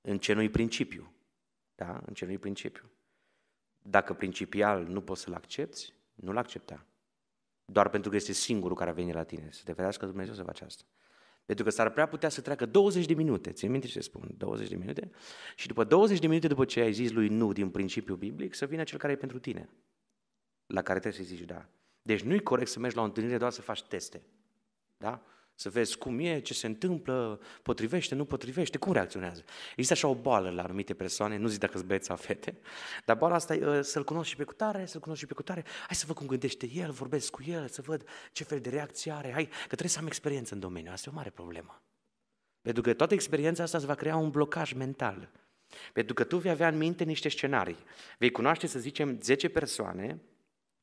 În 0.02 0.18
ce 0.18 0.34
nu 0.34 0.50
principiu. 0.50 1.13
Da? 1.75 2.02
În 2.06 2.13
ce 2.13 2.25
nu 2.25 2.38
principiu. 2.38 2.90
Dacă 3.81 4.13
principial 4.13 4.86
nu 4.86 5.02
poți 5.02 5.22
să-l 5.22 5.34
accepti, 5.34 5.94
nu-l 6.13 6.38
accepta. 6.38 6.86
Doar 7.66 7.90
pentru 7.90 8.10
că 8.10 8.16
este 8.16 8.31
singurul 8.31 8.78
care 8.78 8.90
a 8.90 8.94
venit 8.94 9.13
la 9.13 9.24
tine. 9.24 9.52
Să 9.52 9.62
te 9.63 9.72
vedească 9.72 10.06
Dumnezeu 10.06 10.34
să 10.34 10.44
faci 10.44 10.62
asta. 10.62 10.84
Pentru 11.45 11.65
că 11.65 11.71
s-ar 11.71 11.89
prea 11.89 12.07
putea 12.07 12.30
să 12.30 12.42
treacă 12.42 12.65
20 12.65 13.06
de 13.06 13.13
minute, 13.13 13.51
țin 13.51 13.71
minte 13.71 13.88
ce 13.88 14.00
spun, 14.00 14.30
20 14.38 14.69
de 14.69 14.75
minute, 14.75 15.12
și 15.56 15.68
după 15.68 15.83
20 15.83 16.19
de 16.19 16.27
minute 16.27 16.47
după 16.47 16.65
ce 16.65 16.80
ai 16.80 16.94
zis 16.94 17.12
lui 17.12 17.27
nu 17.27 17.53
din 17.53 17.69
principiu 17.69 18.15
biblic, 18.15 18.53
să 18.53 18.65
vină 18.65 18.83
cel 18.83 18.97
care 18.97 19.13
e 19.13 19.15
pentru 19.15 19.39
tine, 19.39 19.69
la 20.65 20.81
care 20.81 21.00
trebuie 21.00 21.21
să 21.21 21.33
zici 21.33 21.45
da. 21.45 21.69
Deci 22.01 22.21
nu 22.21 22.33
e 22.33 22.39
corect 22.39 22.69
să 22.69 22.80
mergi 22.80 22.95
la 22.95 23.01
o 23.01 23.06
întâlnire 23.06 23.38
doar 23.38 23.51
să 23.51 23.62
faci 23.62 23.83
teste. 23.83 24.21
Da? 24.97 25.24
Să 25.57 25.69
vezi 25.69 25.98
cum 25.98 26.19
e, 26.19 26.40
ce 26.40 26.54
se 26.54 26.66
întâmplă, 26.66 27.40
potrivește, 27.62 28.16
nu 28.16 28.25
potrivește, 28.25 28.78
cum 28.78 28.94
reacționează. 28.94 29.44
Există 29.69 29.94
așa 29.94 30.07
o 30.07 30.16
boală 30.16 30.50
la 30.50 30.64
anumite 30.64 30.94
persoane, 30.94 31.38
nu 31.38 31.47
zic 31.47 31.59
dacă 31.59 31.74
sunt 31.74 31.88
băieți 31.88 32.06
sau 32.06 32.16
fete, 32.16 32.57
dar 33.06 33.18
boala 33.18 33.35
asta 33.35 33.56
e 33.56 33.68
uh, 33.68 33.83
să-l 33.83 34.04
cunosc 34.04 34.30
și 34.30 34.35
pe 34.35 34.44
cutare, 34.44 34.85
să-l 34.85 35.00
cunosc 35.02 35.19
și 35.19 35.28
pe 35.28 35.33
cutare, 35.33 35.64
hai 35.88 35.95
să 35.95 36.04
văd 36.07 36.16
cum 36.16 36.28
gândește 36.28 36.69
el, 36.74 36.92
vorbesc 36.92 37.31
cu 37.31 37.44
el, 37.45 37.68
să 37.68 37.81
văd 37.81 38.07
ce 38.31 38.44
fel 38.44 38.59
de 38.59 38.69
reacție 38.69 39.12
are, 39.12 39.31
hai, 39.31 39.45
că 39.45 39.68
trebuie 39.68 39.90
să 39.90 40.00
am 40.00 40.07
experiență 40.07 40.54
în 40.54 40.59
domeniu, 40.59 40.92
asta 40.92 41.09
e 41.09 41.14
o 41.14 41.16
mare 41.16 41.30
problemă. 41.30 41.81
Pentru 42.62 42.81
că 42.81 42.94
toată 42.94 43.14
experiența 43.14 43.64
asta 43.64 43.78
îți 43.78 43.85
va 43.85 43.95
crea 43.95 44.16
un 44.16 44.30
blocaj 44.30 44.74
mental. 44.74 45.30
Pentru 45.94 46.14
că 46.14 46.24
tu 46.24 46.38
vei 46.38 46.52
avea 46.52 46.68
în 46.68 46.78
minte 46.78 47.04
niște 47.04 47.30
scenarii. 47.30 47.78
Vei 48.18 48.31
cunoaște, 48.31 48.68
să 48.68 48.80
zicem, 48.80 49.19
10 49.21 49.50
persoane 49.50 50.21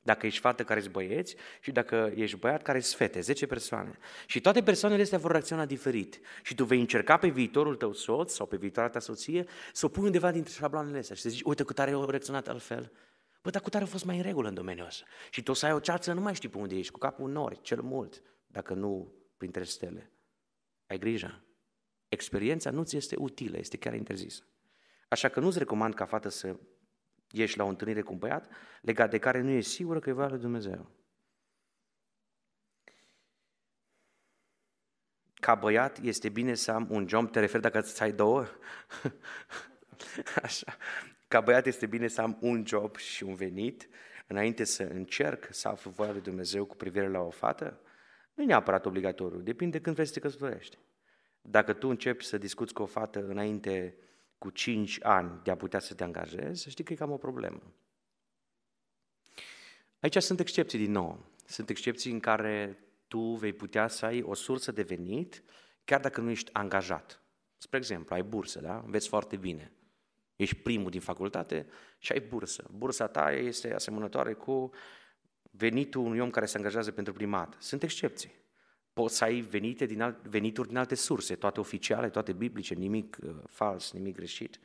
dacă 0.02 0.26
ești 0.26 0.40
fată 0.40 0.64
care 0.64 0.78
ești 0.78 0.92
băieți 0.92 1.36
și 1.60 1.70
dacă 1.70 2.12
ești 2.14 2.36
băiat 2.36 2.62
care 2.62 2.78
ești 2.78 2.94
fete, 2.94 3.20
10 3.20 3.46
persoane. 3.46 3.98
Și 4.26 4.40
toate 4.40 4.62
persoanele 4.62 5.02
astea 5.02 5.18
vor 5.18 5.30
reacționa 5.30 5.66
diferit. 5.66 6.20
Și 6.42 6.54
tu 6.54 6.64
vei 6.64 6.80
încerca 6.80 7.16
pe 7.16 7.28
viitorul 7.28 7.76
tău 7.76 7.92
soț 7.92 8.32
sau 8.32 8.46
pe 8.46 8.56
viitoarea 8.56 8.90
ta 8.90 8.98
soție 8.98 9.46
să 9.72 9.86
o 9.86 9.88
pui 9.88 10.04
undeva 10.04 10.30
dintre 10.30 10.52
șabloanele 10.52 10.98
astea 10.98 11.16
și 11.16 11.22
să 11.22 11.28
zici, 11.28 11.42
uite, 11.42 11.62
cu 11.62 11.72
tare 11.72 11.90
au 11.90 12.10
reacționat 12.10 12.48
altfel. 12.48 12.92
Bă, 13.42 13.50
dar 13.50 13.62
cu 13.62 13.68
tare 13.68 13.84
a 13.84 13.86
fost 13.86 14.04
mai 14.04 14.16
în 14.16 14.22
regulă 14.22 14.48
în 14.48 14.54
domeniul 14.54 14.86
ăsta. 14.86 15.04
Și 15.30 15.42
tu 15.42 15.50
o 15.50 15.54
să 15.54 15.66
ai 15.66 15.72
o 15.72 15.78
ceață, 15.80 16.12
nu 16.12 16.20
mai 16.20 16.34
știi 16.34 16.48
pe 16.48 16.58
unde 16.58 16.76
ești, 16.76 16.92
cu 16.92 16.98
capul 16.98 17.26
în 17.26 17.32
nori, 17.32 17.60
cel 17.60 17.80
mult, 17.80 18.22
dacă 18.46 18.74
nu 18.74 19.14
printre 19.36 19.62
stele. 19.62 20.12
Ai 20.86 20.98
grijă. 20.98 21.44
Experiența 22.08 22.70
nu 22.70 22.82
ți 22.82 22.96
este 22.96 23.16
utilă, 23.18 23.58
este 23.58 23.76
chiar 23.76 23.94
interzisă. 23.94 24.42
Așa 25.08 25.28
că 25.28 25.40
nu-ți 25.40 25.58
recomand 25.58 25.94
ca 25.94 26.04
fată 26.04 26.28
să 26.28 26.56
Ești 27.32 27.58
la 27.58 27.64
o 27.64 27.68
întâlnire 27.68 28.02
cu 28.02 28.12
un 28.12 28.18
băiat 28.18 28.50
legat 28.80 29.10
de 29.10 29.18
care 29.18 29.40
nu 29.40 29.50
e 29.50 29.60
sigură 29.60 29.98
că 29.98 30.08
e 30.08 30.12
voia 30.12 30.28
lui 30.28 30.38
Dumnezeu. 30.38 30.90
Ca 35.34 35.54
băiat 35.54 35.98
este 35.98 36.28
bine 36.28 36.54
să 36.54 36.70
am 36.70 36.86
un 36.90 37.08
job, 37.08 37.30
te 37.30 37.40
referi 37.40 37.62
dacă 37.62 37.78
îți 37.78 38.02
ai 38.02 38.12
două? 38.12 38.46
Așa. 40.42 40.76
Ca 41.28 41.40
băiat 41.40 41.66
este 41.66 41.86
bine 41.86 42.08
să 42.08 42.20
am 42.20 42.38
un 42.40 42.66
job 42.66 42.96
și 42.96 43.22
un 43.22 43.34
venit 43.34 43.88
înainte 44.26 44.64
să 44.64 44.82
încerc 44.82 45.48
să 45.50 45.68
aflu 45.68 45.90
voia 45.90 46.12
lui 46.12 46.20
Dumnezeu 46.20 46.64
cu 46.64 46.76
privire 46.76 47.08
la 47.08 47.20
o 47.20 47.30
fată? 47.30 47.80
Nu 48.34 48.42
e 48.42 48.46
neapărat 48.46 48.86
obligatoriu, 48.86 49.38
depinde 49.38 49.80
când 49.80 49.94
vrei 49.94 50.06
să 50.06 50.12
te 50.12 50.20
căsătorești. 50.20 50.78
Dacă 51.40 51.72
tu 51.72 51.88
începi 51.88 52.24
să 52.24 52.38
discuți 52.38 52.74
cu 52.74 52.82
o 52.82 52.86
fată 52.86 53.26
înainte 53.26 53.96
cu 54.42 54.50
5 54.50 54.98
ani 55.02 55.40
de 55.42 55.50
a 55.50 55.56
putea 55.56 55.78
să 55.78 55.94
te 55.94 56.04
angajezi, 56.04 56.62
să 56.62 56.70
știi 56.70 56.84
că 56.84 56.92
e 56.92 56.96
cam 56.96 57.10
o 57.10 57.16
problemă. 57.16 57.62
Aici 60.00 60.16
sunt 60.16 60.40
excepții 60.40 60.78
din 60.78 60.90
nou. 60.90 61.24
Sunt 61.46 61.70
excepții 61.70 62.12
în 62.12 62.20
care 62.20 62.78
tu 63.08 63.20
vei 63.20 63.52
putea 63.52 63.88
să 63.88 64.06
ai 64.06 64.22
o 64.22 64.34
sursă 64.34 64.72
de 64.72 64.82
venit, 64.82 65.42
chiar 65.84 66.00
dacă 66.00 66.20
nu 66.20 66.30
ești 66.30 66.52
angajat. 66.52 67.22
Spre 67.56 67.78
exemplu, 67.78 68.14
ai 68.14 68.22
bursă, 68.22 68.60
da? 68.60 68.82
Înveți 68.84 69.08
foarte 69.08 69.36
bine. 69.36 69.72
Ești 70.36 70.54
primul 70.54 70.90
din 70.90 71.00
facultate 71.00 71.66
și 71.98 72.12
ai 72.12 72.20
bursă. 72.20 72.70
Bursa 72.72 73.06
ta 73.06 73.32
este 73.32 73.74
asemănătoare 73.74 74.32
cu 74.32 74.70
venitul 75.50 76.04
unui 76.04 76.18
om 76.18 76.30
care 76.30 76.46
se 76.46 76.56
angajează 76.56 76.90
pentru 76.90 77.12
primat. 77.12 77.56
Sunt 77.58 77.82
excepții. 77.82 78.32
Poți 78.92 79.16
să 79.16 79.24
ai 79.24 79.40
venite 79.40 79.86
din 79.86 80.02
alt, 80.02 80.26
venituri 80.26 80.68
din 80.68 80.76
alte 80.76 80.94
surse, 80.94 81.34
toate 81.34 81.60
oficiale, 81.60 82.10
toate 82.10 82.32
biblice, 82.32 82.74
nimic 82.74 83.18
uh, 83.22 83.34
fals, 83.46 83.92
nimic 83.92 84.16
greșit, 84.16 84.60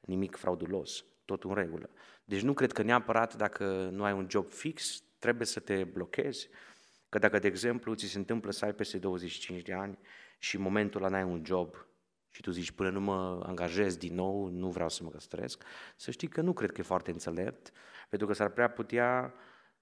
nimic 0.00 0.36
fraudulos, 0.36 1.04
tot 1.24 1.44
în 1.44 1.54
regulă. 1.54 1.90
Deci 2.24 2.42
nu 2.42 2.52
cred 2.52 2.72
că 2.72 2.82
neapărat 2.82 3.36
dacă 3.36 3.88
nu 3.92 4.04
ai 4.04 4.12
un 4.12 4.26
job 4.30 4.50
fix, 4.50 5.02
trebuie 5.18 5.46
să 5.46 5.60
te 5.60 5.84
blochezi. 5.84 6.48
Că 7.08 7.18
dacă, 7.18 7.38
de 7.38 7.46
exemplu, 7.46 7.94
ți 7.94 8.06
se 8.06 8.18
întâmplă 8.18 8.50
să 8.50 8.64
ai 8.64 8.74
peste 8.74 8.98
25 8.98 9.62
de 9.62 9.72
ani 9.72 9.98
și 10.38 10.56
în 10.56 10.62
momentul 10.62 11.02
ăla 11.02 11.10
n-ai 11.10 11.30
un 11.30 11.42
job 11.44 11.86
și 12.30 12.40
tu 12.40 12.50
zici, 12.50 12.70
până 12.70 12.90
nu 12.90 13.00
mă 13.00 13.42
angajez 13.46 13.96
din 13.96 14.14
nou, 14.14 14.48
nu 14.48 14.68
vreau 14.68 14.88
să 14.88 15.02
mă 15.02 15.10
căsătoresc, 15.10 15.62
să 15.96 16.10
știi 16.10 16.28
că 16.28 16.40
nu 16.40 16.52
cred 16.52 16.72
că 16.72 16.80
e 16.80 16.84
foarte 16.84 17.10
înțelept, 17.10 17.72
pentru 18.08 18.26
că 18.26 18.32
s-ar 18.32 18.48
prea 18.48 18.70
putea 18.70 19.34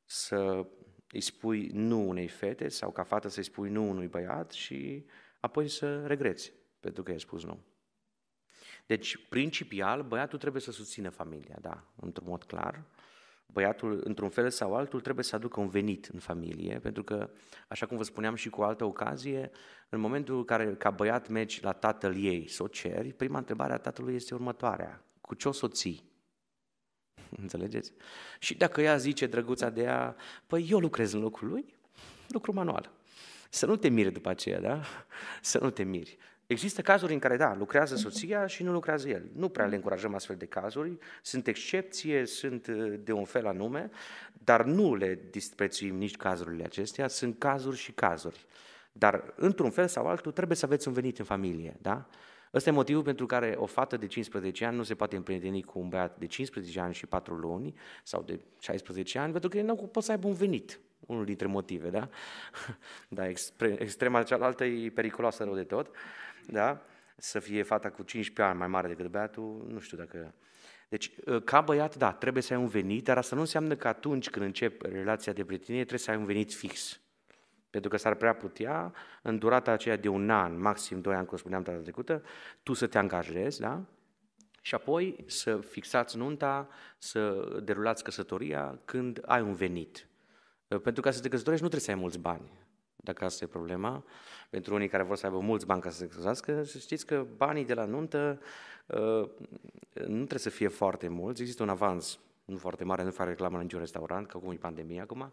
să 0.05 0.67
îi 1.11 1.21
spui 1.21 1.71
nu 1.73 2.09
unei 2.09 2.29
fete 2.29 2.69
sau 2.69 2.91
ca 2.91 3.03
fată 3.03 3.29
să-i 3.29 3.43
spui 3.43 3.71
nu 3.71 3.89
unui 3.89 4.07
băiat 4.07 4.51
și 4.51 5.07
apoi 5.41 5.69
să 5.69 6.07
regreți 6.07 6.53
pentru 6.81 7.03
că 7.03 7.11
ai 7.11 7.21
spus 7.21 7.45
nu. 7.45 7.59
Deci, 8.87 9.29
principial, 9.29 10.03
băiatul 10.03 10.39
trebuie 10.39 10.63
să 10.63 10.73
susțină 10.73 11.09
familia, 11.09 11.57
da, 11.61 11.85
într-un 11.97 12.27
mod 12.29 12.45
clar. 12.45 12.85
Băiatul, 13.47 14.01
într-un 14.05 14.29
fel 14.29 14.51
sau 14.51 14.75
altul, 14.75 15.01
trebuie 15.01 15.25
să 15.25 15.37
aducă 15.37 15.61
un 15.61 15.69
venit 15.69 16.07
în 16.07 16.19
familie, 16.19 16.79
pentru 16.79 17.05
că, 17.05 17.31
așa 17.69 17.87
cum 17.87 17.97
vă 17.97 18.03
spuneam 18.03 18.35
și 18.35 18.51
cu 18.51 18.61
o 18.61 18.65
altă 18.65 18.85
ocazie, 18.85 19.51
în 19.89 20.01
momentul 20.01 20.37
în 20.37 20.45
care, 20.45 20.75
ca 20.75 20.91
băiat, 20.91 21.29
mergi 21.29 21.63
la 21.63 21.73
tatăl 21.73 22.17
ei 22.17 22.49
să 22.49 22.63
o 22.63 22.67
ceri, 22.67 23.13
prima 23.13 23.39
întrebare 23.39 23.73
a 23.73 23.79
tatălui 23.79 24.15
este 24.15 24.35
următoarea. 24.35 25.05
Cu 25.21 25.35
ce 25.35 25.49
o 25.49 25.53
să 25.53 25.65
o 25.65 25.69
ții? 25.69 26.10
Înțelegeți? 27.41 27.93
Și 28.39 28.55
dacă 28.55 28.81
ea 28.81 28.97
zice, 28.97 29.27
drăguța 29.27 29.71
de 29.71 29.83
ea, 29.83 30.17
păi 30.47 30.67
eu 30.71 30.79
lucrez 30.79 31.13
în 31.13 31.21
locul 31.21 31.49
lui, 31.49 31.75
lucru 32.29 32.53
manual. 32.53 32.91
Să 33.51 33.67
nu 33.67 33.77
te 33.77 33.89
miri 33.89 34.13
după 34.13 34.29
aceea, 34.29 34.61
da? 34.61 34.83
Să 35.41 35.59
nu 35.63 35.71
te 35.71 35.83
miri. 35.83 36.19
Există 36.47 36.83
cazuri 36.83 37.13
în 37.13 37.19
care, 37.19 37.37
da, 37.37 37.55
lucrează 37.55 37.97
soția 37.97 38.47
și 38.47 38.63
nu 38.63 38.73
lucrează 38.73 39.09
el. 39.09 39.31
Nu 39.33 39.49
prea 39.49 39.67
le 39.67 39.75
încurajăm 39.75 40.15
astfel 40.15 40.37
de 40.37 40.47
cazuri, 40.47 40.99
sunt 41.23 41.47
excepție, 41.47 42.27
sunt 42.27 42.67
uh, 42.67 42.95
de 43.05 43.13
un 43.13 43.25
fel 43.25 43.47
anume, 43.47 43.91
dar 44.33 44.65
nu 44.65 44.95
le 44.95 45.19
disprețuim 45.31 45.97
nici 45.97 46.17
cazurile 46.17 46.65
acestea, 46.65 47.09
sunt 47.09 47.39
cazuri 47.39 47.77
și 47.77 47.93
cazuri. 47.93 48.47
Dar, 48.93 49.33
într-un 49.37 49.71
fel 49.71 49.87
sau 49.87 50.07
altul, 50.07 50.33
trebuie 50.33 50.57
să 50.57 50.65
aveți 50.65 50.89
un 50.89 50.95
venit 50.95 51.19
în 51.19 51.25
familie, 51.25 51.77
da? 51.81 52.09
Ăsta 52.55 52.69
e 52.69 52.73
motivul 52.73 53.03
pentru 53.03 53.27
care 53.27 53.55
o 53.57 53.67
fată 53.67 53.97
de 53.97 54.07
15 54.07 54.65
ani 54.65 54.77
nu 54.77 54.83
se 54.83 54.95
poate 54.95 55.17
împrieteni 55.17 55.63
cu 55.63 55.79
un 55.79 55.89
băiat 55.89 56.19
de 56.19 56.27
15 56.27 56.81
ani 56.81 56.95
și 56.95 57.07
4 57.07 57.35
luni 57.35 57.75
sau 58.03 58.23
de 58.23 58.41
16 58.59 59.19
ani, 59.19 59.33
pentru 59.33 59.51
că 59.51 59.57
ei 59.57 59.63
nu 59.63 59.75
pot 59.75 60.03
să 60.03 60.11
aibă 60.11 60.27
un 60.27 60.35
venit. 60.35 60.81
Unul 61.01 61.25
dintre 61.25 61.47
motive, 61.47 61.91
da? 61.91 62.09
Da, 63.09 63.29
extrema 63.79 64.23
cealaltă 64.23 64.65
e 64.65 64.91
periculoasă 64.91 65.45
rău 65.45 65.55
de 65.55 65.65
tot, 65.65 65.91
da? 66.47 66.83
Să 67.17 67.39
fie 67.39 67.63
fata 67.63 67.91
cu 67.91 68.03
15 68.03 68.43
ani 68.43 68.59
mai 68.59 68.69
mare 68.69 68.89
decât 68.89 69.07
băiatul, 69.07 69.67
nu 69.69 69.79
știu 69.79 69.97
dacă... 69.97 70.35
Deci, 70.89 71.13
ă, 71.27 71.41
ca 71.41 71.61
băiat, 71.61 71.97
da, 71.97 72.13
trebuie 72.13 72.43
să 72.43 72.55
ai 72.55 72.61
un 72.61 72.67
venit, 72.67 73.05
dar 73.05 73.19
asta 73.19 73.35
nu 73.35 73.41
înseamnă 73.41 73.77
că 73.77 73.89
atunci 73.89 74.31
când 74.31 74.45
începi 74.45 74.89
relația 74.89 75.33
de 75.33 75.45
prietenie 75.45 75.81
trebuie 75.81 76.01
să 76.01 76.11
ai 76.11 76.17
un 76.17 76.25
venit 76.25 76.53
fix. 76.53 77.01
Pentru 77.71 77.91
că 77.91 77.97
s-ar 77.97 78.15
prea 78.15 78.35
putea, 78.35 78.93
în 79.23 79.39
durata 79.39 79.71
aceea 79.71 79.97
de 79.97 80.09
un 80.09 80.31
an, 80.31 80.61
maxim 80.61 81.01
doi 81.01 81.15
ani, 81.15 81.27
cum 81.27 81.37
spuneam 81.37 81.63
data 81.63 81.79
trecută, 81.79 82.23
tu 82.63 82.73
să 82.73 82.87
te 82.87 82.99
angajezi, 82.99 83.61
da? 83.61 83.83
Și 84.63 84.75
apoi 84.75 85.25
să 85.27 85.57
fixați 85.57 86.17
nunta, 86.17 86.69
să 86.99 87.49
derulați 87.63 88.05
căsătoria 88.05 88.79
când 88.85 89.23
ai 89.27 89.41
un 89.41 89.55
venit. 89.55 90.09
Pentru 90.83 91.03
ca 91.03 91.11
să 91.11 91.21
te 91.21 91.29
căsătorești 91.29 91.65
nu 91.65 91.71
trebuie 91.71 91.89
să 91.89 91.91
ai 91.91 92.03
mulți 92.03 92.19
bani, 92.19 92.53
dacă 92.97 93.25
asta 93.25 93.45
e 93.45 93.49
problema. 93.49 94.05
Pentru 94.51 94.75
unii 94.75 94.89
care 94.89 95.03
vor 95.03 95.17
să 95.17 95.27
aibă 95.27 95.39
mulți 95.39 95.67
bani 95.67 95.81
ca 95.81 95.91
să 95.91 95.97
se 95.97 96.07
căsătorească, 96.07 96.63
să 96.63 96.79
știți 96.79 97.07
că 97.07 97.27
banii 97.37 97.65
de 97.65 97.75
la 97.75 97.85
nuntă 97.85 98.41
uh, 98.87 99.29
nu 99.95 100.15
trebuie 100.15 100.39
să 100.39 100.51
fie 100.51 100.69
foarte 100.69 101.09
mulți, 101.09 101.41
există 101.41 101.63
un 101.63 101.69
avans 101.69 102.19
nu 102.51 102.57
foarte 102.57 102.85
mare, 102.85 103.03
nu 103.03 103.11
fac 103.11 103.27
reclamă 103.27 103.57
la 103.57 103.63
niciun 103.63 103.79
restaurant, 103.79 104.27
că 104.27 104.37
acum 104.37 104.51
e 104.51 104.55
pandemie 104.55 105.01
acum, 105.01 105.33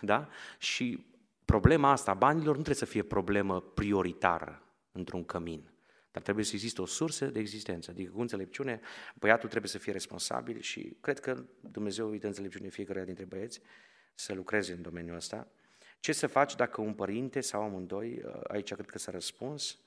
da? 0.00 0.28
Și 0.58 1.06
problema 1.52 1.90
asta 1.90 2.10
a 2.10 2.14
banilor 2.14 2.56
nu 2.56 2.62
trebuie 2.62 2.74
să 2.74 2.84
fie 2.84 3.02
problemă 3.02 3.60
prioritară 3.60 4.62
într-un 4.92 5.24
cămin. 5.24 5.70
Dar 6.10 6.22
trebuie 6.22 6.44
să 6.44 6.54
existe 6.54 6.80
o 6.80 6.86
sursă 6.86 7.26
de 7.26 7.38
existență. 7.38 7.90
Adică 7.90 8.10
cu 8.10 8.20
înțelepciune, 8.20 8.80
băiatul 9.14 9.48
trebuie 9.48 9.70
să 9.70 9.78
fie 9.78 9.92
responsabil 9.92 10.60
și 10.60 10.96
cred 11.00 11.20
că 11.20 11.44
Dumnezeu 11.60 12.08
îi 12.10 12.18
dă 12.18 12.26
înțelepciune 12.26 12.68
fiecare 12.68 13.04
dintre 13.04 13.24
băieți 13.24 13.60
să 14.14 14.34
lucreze 14.34 14.72
în 14.72 14.82
domeniul 14.82 15.16
ăsta. 15.16 15.48
Ce 16.00 16.12
să 16.12 16.26
faci 16.26 16.56
dacă 16.56 16.80
un 16.80 16.94
părinte 16.94 17.40
sau 17.40 17.62
amândoi, 17.62 18.22
uh, 18.24 18.40
aici 18.48 18.74
cred 18.74 18.90
că 18.90 18.98
s-a 18.98 19.10
răspuns, 19.10 19.78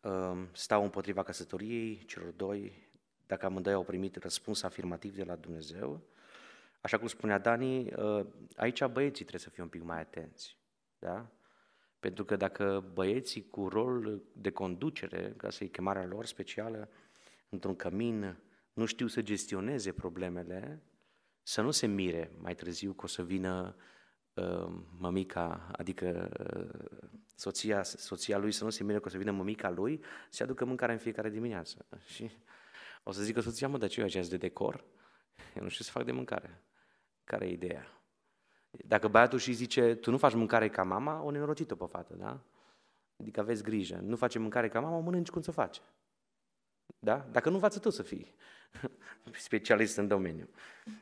um, 0.00 0.48
stau 0.52 0.82
împotriva 0.82 1.22
căsătoriei 1.22 2.04
celor 2.04 2.30
doi, 2.30 2.90
dacă 3.26 3.46
amândoi 3.46 3.72
au 3.72 3.84
primit 3.84 4.16
răspuns 4.16 4.62
afirmativ 4.62 5.14
de 5.14 5.24
la 5.24 5.36
Dumnezeu, 5.36 6.08
Așa 6.80 6.98
cum 6.98 7.06
spunea 7.06 7.38
Dani, 7.38 7.92
ă, 7.96 8.26
aici 8.56 8.84
băieții 8.84 9.24
trebuie 9.24 9.40
să 9.40 9.50
fie 9.50 9.62
un 9.62 9.68
pic 9.68 9.82
mai 9.82 10.00
atenți. 10.00 10.56
Da? 10.98 11.30
Pentru 12.00 12.24
că 12.24 12.36
dacă 12.36 12.90
băieții 12.92 13.48
cu 13.48 13.68
rol 13.68 14.22
de 14.32 14.50
conducere, 14.50 15.34
ca 15.36 15.50
să-i 15.50 15.68
chemarea 15.68 16.06
lor 16.06 16.26
specială, 16.26 16.88
într-un 17.48 17.76
cămin, 17.76 18.36
nu 18.72 18.84
știu 18.84 19.06
să 19.06 19.22
gestioneze 19.22 19.92
problemele, 19.92 20.82
să 21.42 21.60
nu 21.60 21.70
se 21.70 21.86
mire 21.86 22.32
mai 22.38 22.54
târziu 22.54 22.92
că 22.92 23.04
o 23.04 23.08
să 23.08 23.22
vină 23.22 23.76
uh, 24.34 24.66
mămica, 24.98 25.68
adică 25.72 26.28
uh, 26.54 26.98
soția, 27.34 27.82
soția 27.82 28.38
lui, 28.38 28.52
să 28.52 28.64
nu 28.64 28.70
se 28.70 28.84
mire 28.84 28.98
că 28.98 29.06
o 29.06 29.10
să 29.10 29.18
vină 29.18 29.30
mămica 29.30 29.70
lui, 29.70 30.02
să 30.30 30.42
aducă 30.42 30.64
mâncare 30.64 30.92
în 30.92 30.98
fiecare 30.98 31.30
dimineață. 31.30 31.86
Și 32.14 32.30
o 33.02 33.10
să 33.10 33.22
zică 33.22 33.40
soția, 33.40 33.68
mă, 33.68 33.78
dar 33.78 33.88
ce 33.88 34.00
eu 34.00 34.22
de 34.22 34.36
decor? 34.36 34.84
Eu 35.56 35.62
nu 35.62 35.68
știu 35.68 35.84
să 35.84 35.90
fac 35.90 36.04
de 36.04 36.12
mâncare. 36.12 36.62
Care 37.28 37.46
e 37.46 37.52
ideea? 37.52 38.00
Dacă 38.70 39.08
băiatul 39.08 39.38
și 39.38 39.52
zice, 39.52 39.94
tu 39.94 40.10
nu 40.10 40.18
faci 40.18 40.34
mâncare 40.34 40.68
ca 40.68 40.82
mama, 40.82 41.22
o 41.22 41.30
nenorocit-o 41.30 41.74
pe 41.74 41.84
fată, 41.90 42.14
da? 42.14 42.40
Adică 43.16 43.40
aveți 43.40 43.62
grijă. 43.62 44.00
Nu 44.02 44.16
face 44.16 44.38
mâncare 44.38 44.68
ca 44.68 44.80
mama, 44.80 44.96
o 44.96 45.00
mănânci 45.00 45.30
cum 45.30 45.42
să 45.42 45.50
face. 45.50 45.80
Da? 46.98 47.28
Dacă 47.30 47.48
nu 47.48 47.54
învață 47.54 47.78
tu 47.78 47.90
să 47.90 48.02
fii 48.02 48.34
specialist 49.48 49.96
în 49.96 50.08
domeniu. 50.08 50.48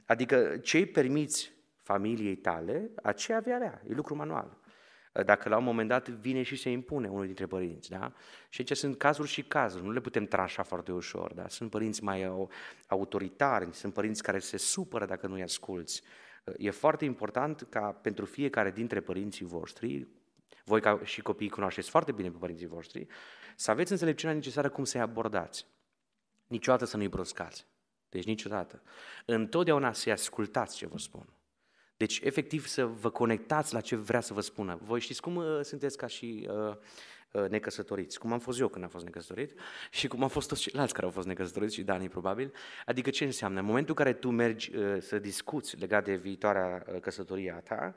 Adică 0.06 0.59
ce 0.59 0.76
îi 0.78 0.87
permiți 0.87 1.52
familiei 1.76 2.37
tale, 2.37 2.90
aceea 3.02 3.40
vei 3.40 3.54
avea. 3.54 3.83
E 3.88 3.92
lucru 3.92 4.14
manual. 4.14 4.59
Dacă 5.25 5.49
la 5.49 5.57
un 5.57 5.65
moment 5.65 5.89
dat 5.89 6.09
vine 6.09 6.43
și 6.43 6.57
se 6.57 6.71
impune 6.71 7.09
unul 7.09 7.25
dintre 7.25 7.47
părinți. 7.47 7.91
Da? 7.91 8.13
Și 8.49 8.61
aici 8.61 8.77
sunt 8.77 8.99
cazuri 8.99 9.29
și 9.29 9.43
cazuri, 9.43 9.85
nu 9.85 9.91
le 9.91 10.01
putem 10.01 10.27
tranșa 10.27 10.63
foarte 10.63 10.93
ușor. 10.93 11.33
Da? 11.33 11.49
Sunt 11.49 11.71
părinți 11.71 12.05
mai 12.05 12.47
autoritari, 12.87 13.69
sunt 13.73 13.93
părinți 13.93 14.23
care 14.23 14.39
se 14.39 14.57
supără 14.57 15.07
dacă 15.07 15.27
nu-i 15.27 15.43
asculți. 15.43 16.03
E 16.57 16.71
foarte 16.71 17.05
important 17.05 17.67
ca 17.71 17.81
pentru 17.81 18.25
fiecare 18.25 18.71
dintre 18.71 19.01
părinții 19.01 19.47
voștri, 19.47 20.07
voi 20.65 20.81
ca 20.81 21.01
și 21.05 21.21
copiii 21.21 21.51
cunoașteți 21.51 21.91
foarte 21.91 22.13
bine 22.13 22.31
pe 22.31 22.37
părinții 22.39 22.67
voștri, 22.67 23.07
să 23.57 23.71
aveți 23.71 23.93
înțelepciunea 23.93 24.35
necesară 24.35 24.69
cum 24.69 24.85
să-i 24.85 25.01
abordați. 25.01 25.67
Niciodată 26.47 26.85
să 26.85 26.97
nu-i 26.97 27.09
broscați. 27.09 27.67
Deci 28.09 28.25
niciodată. 28.25 28.83
Întotdeauna 29.25 29.93
să-i 29.93 30.13
ascultați 30.13 30.77
ce 30.77 30.87
vă 30.87 30.99
spun. 30.99 31.27
Deci, 31.97 32.21
efectiv, 32.25 32.67
să 32.67 32.87
vă 32.87 33.11
conectați 33.11 33.75
la 33.75 33.81
ce 33.81 33.97
vrea 33.97 34.21
să 34.21 34.35
vă 34.35 34.41
spună. 34.41 34.79
Voi 34.83 35.00
știți 35.00 35.21
cum 35.21 35.37
uh, 35.37 35.61
sunteți 35.62 35.97
ca 35.97 36.07
și 36.07 36.49
uh, 36.50 36.76
uh, 37.31 37.49
necăsătoriți, 37.49 38.19
cum 38.19 38.33
am 38.33 38.38
fost 38.38 38.61
eu 38.61 38.69
când 38.69 38.85
am 38.85 38.91
fost 38.91 39.05
necăsătorit 39.05 39.55
și 39.91 40.09
cum 40.09 40.23
am 40.23 40.29
fost 40.29 40.49
toți 40.49 40.61
ceilalți 40.61 40.93
care 40.93 41.07
au 41.07 41.12
fost 41.12 41.26
necăsătoriți 41.26 41.75
și 41.75 41.83
Dani 41.83 42.09
probabil. 42.09 42.53
Adică 42.87 43.11
ce 43.11 43.25
înseamnă? 43.25 43.61
În 43.61 43.67
momentul 43.67 43.95
în 43.99 44.05
care 44.05 44.17
tu 44.17 44.31
mergi 44.31 44.76
uh, 44.76 44.97
să 45.00 45.19
discuți 45.19 45.76
legat 45.76 46.05
de 46.05 46.15
viitoarea 46.15 46.85
uh, 46.93 47.00
căsătorie 47.00 47.53
a 47.57 47.61
ta, 47.61 47.95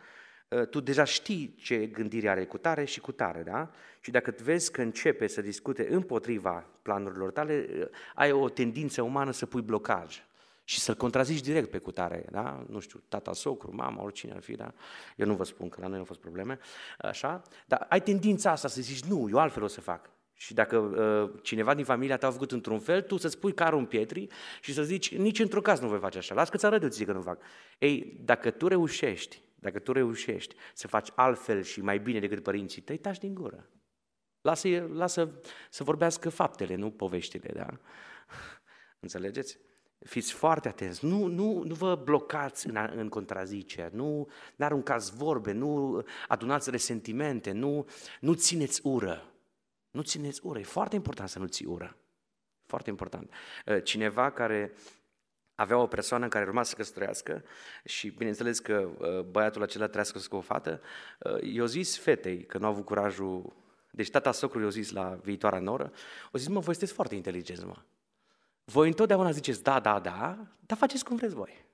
uh, 0.47 0.67
tu 0.67 0.79
deja 0.79 1.03
știi 1.03 1.55
ce 1.57 1.87
gândire 1.87 2.29
are 2.29 2.45
cu 2.45 2.57
tare 2.57 2.85
și 2.85 2.99
cu 2.99 3.11
tare, 3.11 3.43
da? 3.43 3.71
Și 3.99 4.11
dacă 4.11 4.35
vezi 4.43 4.71
că 4.71 4.81
începe 4.81 5.27
să 5.27 5.41
discute 5.41 5.87
împotriva 5.89 6.65
planurilor 6.81 7.31
tale, 7.31 7.67
uh, 7.69 7.87
ai 8.15 8.31
o 8.31 8.49
tendință 8.49 9.01
umană 9.01 9.31
să 9.31 9.45
pui 9.45 9.61
blocaj 9.61 10.27
și 10.69 10.79
să-l 10.79 10.95
contrazici 10.95 11.41
direct 11.41 11.69
pe 11.69 11.77
cutare, 11.77 12.25
da? 12.31 12.65
Nu 12.67 12.79
știu, 12.79 13.03
tata, 13.07 13.33
socru, 13.33 13.75
mama, 13.75 14.03
oricine 14.03 14.33
ar 14.33 14.41
fi, 14.41 14.55
da? 14.55 14.73
Eu 15.15 15.25
nu 15.25 15.35
vă 15.35 15.43
spun 15.43 15.69
că 15.69 15.77
la 15.79 15.85
noi 15.85 15.93
nu 15.93 15.99
au 15.99 16.05
fost 16.05 16.19
probleme, 16.19 16.59
așa, 16.97 17.41
dar 17.65 17.85
ai 17.89 18.01
tendința 18.01 18.51
asta 18.51 18.67
să 18.67 18.81
zici, 18.81 19.03
nu, 19.03 19.27
eu 19.29 19.37
altfel 19.37 19.63
o 19.63 19.67
să 19.67 19.81
fac. 19.81 20.09
Și 20.33 20.53
dacă 20.53 20.77
uh, 20.77 21.39
cineva 21.43 21.73
din 21.73 21.85
familia 21.85 22.17
ta 22.17 22.27
a 22.27 22.31
făcut 22.31 22.51
într-un 22.51 22.79
fel, 22.79 23.01
tu 23.01 23.17
să-ți 23.17 23.39
pui 23.39 23.53
carul 23.53 23.79
în 23.79 23.85
pietri 23.85 24.27
și 24.61 24.73
să 24.73 24.83
zici, 24.83 25.15
nici 25.15 25.39
într-un 25.39 25.61
caz 25.61 25.79
nu 25.79 25.87
voi 25.87 25.99
face 25.99 26.17
așa, 26.17 26.35
las 26.35 26.49
că 26.49 26.57
ți 26.57 26.65
arăt 26.65 26.81
eu 26.81 26.89
ție 26.89 27.05
că 27.05 27.11
nu 27.11 27.21
fac. 27.21 27.41
Ei, 27.79 28.21
dacă 28.25 28.51
tu 28.51 28.67
reușești, 28.67 29.41
dacă 29.55 29.79
tu 29.79 29.91
reușești 29.91 30.55
să 30.73 30.87
faci 30.87 31.09
altfel 31.15 31.61
și 31.61 31.81
mai 31.81 31.99
bine 31.99 32.19
decât 32.19 32.43
părinții 32.43 32.81
tăi, 32.81 32.97
taci 32.97 33.19
din 33.19 33.33
gură. 33.33 33.69
Lasă, 34.41 34.89
lasă 34.93 35.41
să 35.69 35.83
vorbească 35.83 36.29
faptele, 36.29 36.75
nu 36.75 36.91
poveștile, 36.91 37.51
da? 37.53 37.67
Înțelegeți? 39.05 39.59
Fiți 39.99 40.33
foarte 40.33 40.67
atenți, 40.67 41.05
nu, 41.05 41.25
nu, 41.25 41.63
nu 41.63 41.73
vă 41.73 41.95
blocați 41.95 42.67
în, 42.67 42.89
în 42.95 43.09
contraziceri, 43.09 43.95
nu 43.95 44.27
aruncați 44.59 45.15
vorbe, 45.15 45.51
nu 45.51 46.03
adunați 46.27 46.69
resentimente, 46.69 47.51
nu, 47.51 47.87
nu 48.19 48.33
țineți 48.33 48.81
ură. 48.83 49.33
Nu 49.91 50.01
țineți 50.01 50.39
ură, 50.43 50.59
e 50.59 50.63
foarte 50.63 50.95
important 50.95 51.29
să 51.29 51.39
nu 51.39 51.45
ții 51.45 51.65
ură. 51.65 51.97
Foarte 52.65 52.89
important. 52.89 53.31
Uh, 53.65 53.83
cineva 53.83 54.31
care 54.31 54.73
avea 55.55 55.77
o 55.77 55.87
persoană 55.87 56.27
care 56.27 56.45
urma 56.45 56.63
să 56.63 56.75
căsătorească 56.75 57.43
și 57.83 58.09
bineînțeles 58.09 58.59
că 58.59 58.89
uh, 58.97 59.21
băiatul 59.21 59.61
acela 59.61 59.87
trească 59.87 60.19
cu 60.29 60.35
o 60.35 60.41
fată, 60.41 60.81
uh, 61.19 61.53
i-a 61.53 61.65
zis 61.65 61.97
fetei 61.97 62.45
că 62.45 62.57
nu 62.57 62.65
a 62.65 62.67
avut 62.67 62.85
curajul, 62.85 63.55
deci 63.91 64.09
tata 64.09 64.31
socrului 64.31 64.65
i-a 64.65 64.71
zis 64.71 64.91
la 64.91 65.19
viitoarea 65.23 65.59
noră, 65.59 65.91
o 66.31 66.37
zis, 66.37 66.47
mă, 66.47 66.59
voi 66.59 66.73
sunteți 66.73 66.93
foarte 66.93 67.15
inteligenți, 67.15 67.65
mă. 67.65 67.75
Voi 68.69 68.87
întotdeauna 68.87 69.31
ziceți 69.31 69.63
da, 69.63 69.79
da, 69.79 69.99
da, 69.99 70.47
dar 70.59 70.77
faceți 70.77 71.03
cum 71.03 71.15
vreți 71.15 71.33
voi. 71.33 71.65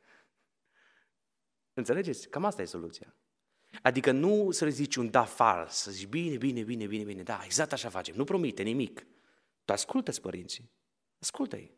Înțelegeți? 1.73 2.29
Cam 2.29 2.45
asta 2.45 2.61
e 2.61 2.65
soluția. 2.65 3.15
Adică 3.81 4.11
nu 4.11 4.51
să 4.51 4.69
zici 4.69 4.95
un 4.95 5.09
da 5.09 5.23
fals, 5.23 5.73
să 5.73 5.91
zici 5.91 6.07
bine, 6.07 6.37
bine, 6.37 6.61
bine, 6.63 6.85
bine, 6.85 7.03
bine, 7.03 7.23
da, 7.23 7.41
exact 7.43 7.71
așa 7.71 7.89
facem, 7.89 8.15
nu 8.15 8.23
promite 8.23 8.63
nimic. 8.63 9.07
Tu 9.65 9.73
ascultă-ți 9.73 10.21
părinții, 10.21 10.71
ascultă-i. 11.19 11.71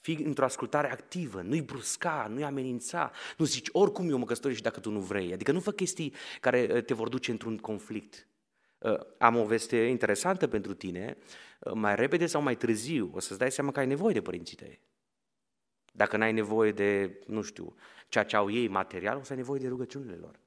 Fii 0.00 0.16
într-o 0.16 0.44
ascultare 0.44 0.90
activă, 0.90 1.40
nu-i 1.42 1.62
brusca, 1.62 2.26
nu-i 2.30 2.44
amenința, 2.44 3.12
nu 3.36 3.44
zici 3.44 3.68
oricum 3.72 4.10
eu 4.10 4.18
mă 4.18 4.24
căsătoresc 4.24 4.58
și 4.58 4.64
dacă 4.64 4.80
tu 4.80 4.90
nu 4.90 5.00
vrei. 5.00 5.32
Adică 5.32 5.52
nu 5.52 5.60
fă 5.60 5.72
chestii 5.72 6.14
care 6.40 6.68
uh, 6.72 6.84
te 6.84 6.94
vor 6.94 7.08
duce 7.08 7.30
într-un 7.30 7.58
conflict. 7.58 8.26
Uh, 8.82 9.00
am 9.18 9.36
o 9.36 9.44
veste 9.44 9.76
interesantă 9.76 10.46
pentru 10.46 10.74
tine, 10.74 11.16
uh, 11.60 11.72
mai 11.74 11.94
repede 11.94 12.26
sau 12.26 12.42
mai 12.42 12.56
târziu 12.56 13.10
o 13.14 13.18
să-ți 13.18 13.38
dai 13.38 13.50
seama 13.50 13.70
că 13.70 13.78
ai 13.78 13.86
nevoie 13.86 14.12
de 14.12 14.22
părinții 14.22 14.56
tăi. 14.56 14.80
Dacă 15.92 16.16
n-ai 16.16 16.32
nevoie 16.32 16.72
de, 16.72 17.20
nu 17.26 17.42
știu, 17.42 17.74
ceea 18.08 18.24
ce 18.24 18.36
au 18.36 18.50
ei 18.50 18.68
material, 18.68 19.16
o 19.16 19.22
să 19.22 19.32
ai 19.32 19.38
nevoie 19.38 19.60
de 19.60 19.68
rugăciunile 19.68 20.14
lor. 20.14 20.40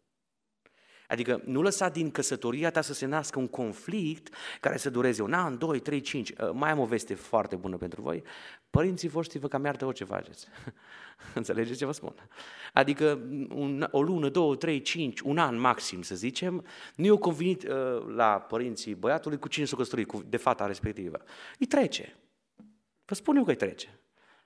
Adică 1.07 1.41
nu 1.45 1.61
lăsa 1.61 1.89
din 1.89 2.11
căsătoria 2.11 2.69
ta 2.69 2.81
să 2.81 2.93
se 2.93 3.05
nască 3.05 3.39
un 3.39 3.47
conflict 3.47 4.33
care 4.59 4.77
să 4.77 4.89
dureze 4.89 5.21
un 5.21 5.33
an, 5.33 5.57
doi, 5.57 5.79
trei, 5.79 6.01
cinci. 6.01 6.29
Uh, 6.29 6.49
mai 6.53 6.71
am 6.71 6.79
o 6.79 6.85
veste 6.85 7.13
foarte 7.13 7.55
bună 7.55 7.77
pentru 7.77 8.01
voi. 8.01 8.23
Părinții 8.69 9.09
voștri 9.09 9.39
vă 9.39 9.47
cam 9.47 9.65
iartă 9.65 9.85
orice 9.85 10.03
faceți. 10.03 10.47
Înțelegeți 11.33 11.77
ce 11.77 11.85
vă 11.85 11.91
spun? 11.91 12.15
Adică 12.73 13.19
un, 13.49 13.87
o 13.91 14.01
lună, 14.01 14.29
două, 14.29 14.55
trei, 14.55 14.81
cinci, 14.81 15.19
un 15.19 15.37
an 15.37 15.59
maxim, 15.59 16.01
să 16.01 16.15
zicem, 16.15 16.65
nu 16.95 17.05
i-au 17.05 17.17
convenit 17.17 17.63
uh, 17.63 18.05
la 18.15 18.39
părinții 18.39 18.95
băiatului 18.95 19.39
cu 19.39 19.47
cine 19.47 19.65
s-o 19.65 19.75
căsătorit, 19.75 20.07
cu, 20.07 20.23
de 20.29 20.37
fata 20.37 20.65
respectivă. 20.65 21.21
Îi 21.59 21.65
trece. 21.65 22.15
Vă 23.05 23.15
spun 23.15 23.35
eu 23.35 23.43
că 23.43 23.49
îi 23.49 23.55
trece. 23.55 23.99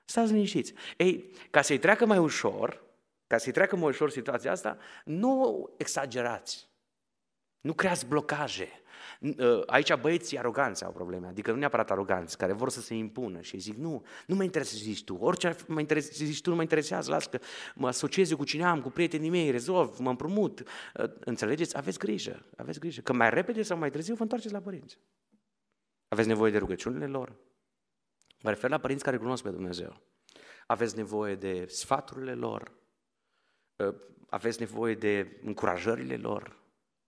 Stați 0.06 0.32
liniștiți. 0.32 0.74
Ei, 0.98 1.32
ca 1.50 1.62
să-i 1.62 1.78
treacă 1.78 2.06
mai 2.06 2.18
ușor, 2.18 2.84
ca 3.30 3.38
să-i 3.38 3.52
treacă 3.52 3.76
mai 3.76 3.88
ușor 3.88 4.10
situația 4.10 4.52
asta, 4.52 4.78
nu 5.06 5.70
exagerați. 5.78 6.70
Nu 7.62 7.74
creați 7.74 8.06
blocaje. 8.06 8.68
Ă, 9.40 9.64
aici 9.66 9.96
băieții 9.96 10.38
aroganți 10.38 10.84
au 10.84 10.92
probleme, 10.92 11.28
adică 11.28 11.52
nu 11.52 11.58
neapărat 11.58 11.92
aroganți, 11.92 12.38
care 12.38 12.54
vor 12.54 12.70
să 12.70 12.82
se 12.82 12.94
impună 12.94 13.42
și 13.42 13.58
zic, 13.58 13.76
nu, 13.76 14.06
nu 14.26 14.36
mă 14.36 14.44
interesează 14.44 14.84
zici 14.84 15.04
tu, 15.04 15.16
orice 15.16 15.56
mă 15.68 15.80
interesează, 15.80 16.24
zici 16.24 16.42
tu, 16.42 16.50
nu 16.50 16.56
mă 16.56 16.62
interesează, 16.62 17.12
las 17.12 17.26
că 17.26 17.40
mă 17.76 17.88
asociez 17.88 18.32
eu 18.32 18.38
cu 18.38 18.44
cine 18.44 18.66
am, 18.66 18.82
cu 18.82 18.90
prietenii 18.90 19.30
mei, 19.30 19.52
rezolv, 19.52 19.98
mă 20.00 20.10
împrumut. 20.10 20.64
Ă, 20.98 21.14
înțelegeți? 21.20 21.78
Aveți 21.78 22.00
grijă, 22.00 22.46
aveți 22.58 22.80
grijă, 22.80 23.02
că 23.02 23.14
mai 23.14 23.30
repede 23.30 23.62
sau 23.62 23.78
mai 23.78 23.90
târziu 23.90 24.16
vă 24.16 24.22
întoarceți 24.22 24.54
la 24.54 24.60
părinți. 24.60 24.98
Aveți 26.08 26.28
nevoie 26.28 26.52
de 26.52 26.58
rugăciunile 26.58 27.08
lor? 27.08 27.36
Mă 28.42 28.50
refer 28.50 28.70
la 28.70 28.78
părinți 28.78 29.04
care 29.04 29.18
cunosc 29.18 29.44
pe 29.44 29.50
Dumnezeu. 29.50 30.02
Aveți 30.66 30.96
nevoie 30.96 31.36
de 31.36 31.66
sfaturile 31.68 32.34
lor, 32.34 32.72
Ă, 32.72 32.79
aveți 34.30 34.60
nevoie 34.60 34.96
de 34.96 35.40
încurajările 35.44 36.18
lor. 36.18 36.58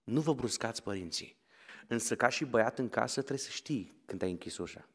Nu 0.04 0.20
vă 0.20 0.34
bruscați 0.34 0.82
părinții. 0.82 1.36
Însă 1.88 2.16
ca 2.16 2.28
și 2.28 2.44
băiat 2.44 2.78
în 2.78 2.88
casă 2.88 3.18
trebuie 3.18 3.38
să 3.38 3.50
știi 3.50 4.02
când 4.04 4.22
ai 4.22 4.30
închis 4.30 4.58
ușa. 4.58 4.88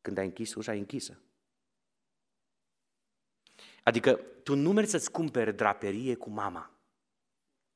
Când 0.00 0.18
ai 0.18 0.24
închis 0.24 0.54
ușa, 0.54 0.72
ai 0.72 0.78
închisă. 0.78 1.20
Adică 3.82 4.14
tu 4.42 4.54
nu 4.54 4.72
mergi 4.72 4.90
să-ți 4.90 5.10
cumperi 5.10 5.56
draperie 5.56 6.14
cu 6.14 6.30
mama. 6.30 6.70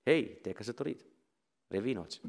Hei, 0.02 0.36
te-ai 0.36 0.54
căsătorit. 0.54 1.04
Revinoți. 1.66 2.20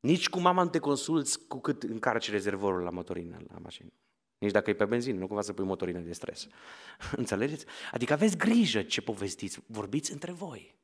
Nici 0.00 0.28
cu 0.28 0.38
mama 0.38 0.62
nu 0.62 0.70
te 0.70 0.78
consulți 0.78 1.46
cu 1.46 1.60
cât 1.60 1.82
încarci 1.82 2.30
rezervorul 2.30 2.82
la 2.82 2.90
motorină, 2.90 3.38
la 3.48 3.58
mașină. 3.58 3.92
Nici 4.42 4.52
dacă 4.52 4.70
e 4.70 4.74
pe 4.74 4.84
benzină, 4.84 5.18
nu 5.18 5.26
cumva 5.26 5.42
să 5.42 5.52
pui 5.52 5.64
motorină 5.64 5.98
de 5.98 6.12
stres. 6.12 6.46
Înțelegeți? 7.16 7.64
Adică 7.92 8.12
aveți 8.12 8.36
grijă 8.36 8.82
ce 8.82 9.02
povestiți, 9.02 9.58
vorbiți 9.66 10.12
între 10.12 10.32
voi. 10.32 10.74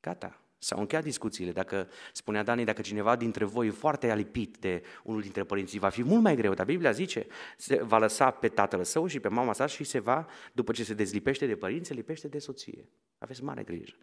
Gata, 0.00 0.40
S-au 0.62 0.78
încheiat 0.78 1.04
discuțiile. 1.04 1.52
Dacă, 1.52 1.88
spunea 2.12 2.42
Dani, 2.42 2.64
dacă 2.64 2.80
cineva 2.80 3.16
dintre 3.16 3.44
voi 3.44 3.66
e 3.66 3.70
foarte 3.70 4.10
alipit 4.10 4.56
de 4.56 4.82
unul 5.02 5.20
dintre 5.20 5.44
părinții, 5.44 5.78
va 5.78 5.88
fi 5.88 6.02
mult 6.02 6.22
mai 6.22 6.36
greu. 6.36 6.54
Dar 6.54 6.66
Biblia 6.66 6.90
zice, 6.90 7.26
se 7.56 7.82
va 7.82 7.98
lăsa 7.98 8.30
pe 8.30 8.48
tatăl 8.48 8.84
său 8.84 9.06
și 9.06 9.20
pe 9.20 9.28
mama 9.28 9.52
sa 9.52 9.66
și 9.66 9.84
se 9.84 9.98
va, 9.98 10.26
după 10.52 10.72
ce 10.72 10.84
se 10.84 10.94
dezlipește 10.94 11.46
de 11.46 11.56
părinți, 11.56 11.88
se 11.88 11.94
lipește 11.94 12.28
de 12.28 12.38
soție. 12.38 12.88
Aveți 13.18 13.42
mare 13.42 13.62
grijă. 13.62 13.96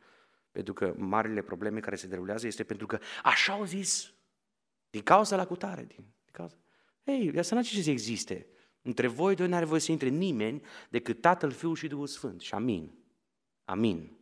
Pentru 0.51 0.73
că 0.73 0.93
marile 0.97 1.41
probleme 1.41 1.79
care 1.79 1.95
se 1.95 2.07
derulează 2.07 2.47
este 2.47 2.63
pentru 2.63 2.85
că 2.85 2.99
așa 3.23 3.53
au 3.53 3.65
zis, 3.65 4.13
din 4.89 5.01
cauza 5.01 5.35
la 5.35 5.45
cutare. 5.45 5.83
Din, 5.83 6.05
din 6.23 6.31
cauza. 6.31 6.55
Ei, 7.03 7.33
asta 7.37 7.55
nu 7.55 7.63
ce 7.63 7.81
să 7.81 7.89
existe. 7.89 8.47
Între 8.87 9.07
voi 9.07 9.35
doi 9.35 9.47
n-are 9.47 9.65
voie 9.65 9.79
să 9.79 9.91
intre 9.91 10.07
nimeni 10.07 10.63
decât 10.89 11.21
Tatăl, 11.21 11.51
Fiul 11.51 11.75
și 11.75 11.87
Duhul 11.87 12.07
Sfânt. 12.07 12.41
Și 12.41 12.53
amin. 12.53 12.91
Amin. 13.65 14.17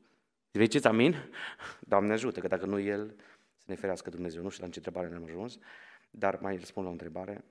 Ziceți 0.53 0.87
amin? 0.87 1.15
Doamne 1.91 2.13
ajută, 2.13 2.39
că 2.39 2.47
dacă 2.47 2.65
nu 2.65 2.79
El, 2.79 3.15
să 3.57 3.65
ne 3.67 3.75
ferească 3.75 4.09
Dumnezeu. 4.09 4.41
Nu 4.41 4.49
știu 4.49 4.63
la 4.63 4.69
ce 4.69 4.77
întrebare 4.77 5.07
ne-am 5.07 5.23
ajuns, 5.23 5.57
dar 6.09 6.39
mai 6.39 6.57
răspund 6.57 6.85
la 6.85 6.89
o 6.89 6.93
întrebare. 6.93 7.43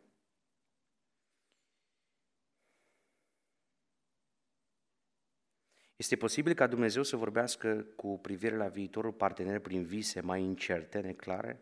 Este 5.97 6.17
posibil 6.17 6.55
ca 6.55 6.67
Dumnezeu 6.67 7.03
să 7.03 7.17
vorbească 7.17 7.87
cu 7.97 8.19
privire 8.19 8.57
la 8.57 8.69
viitorul 8.69 9.13
partener 9.13 9.59
prin 9.59 9.85
vise 9.85 10.21
mai 10.21 10.43
incerte, 10.43 11.01
neclare, 11.01 11.61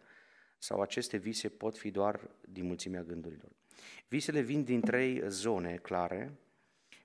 sau 0.59 0.81
aceste 0.81 1.17
vise 1.17 1.49
pot 1.49 1.79
fi 1.79 1.91
doar 1.91 2.31
din 2.41 2.65
mulțimea 2.65 3.03
gândurilor? 3.03 3.62
Visele 4.09 4.41
vin 4.41 4.65
din 4.65 4.81
trei 4.81 5.23
zone 5.29 5.77
clare, 5.77 6.39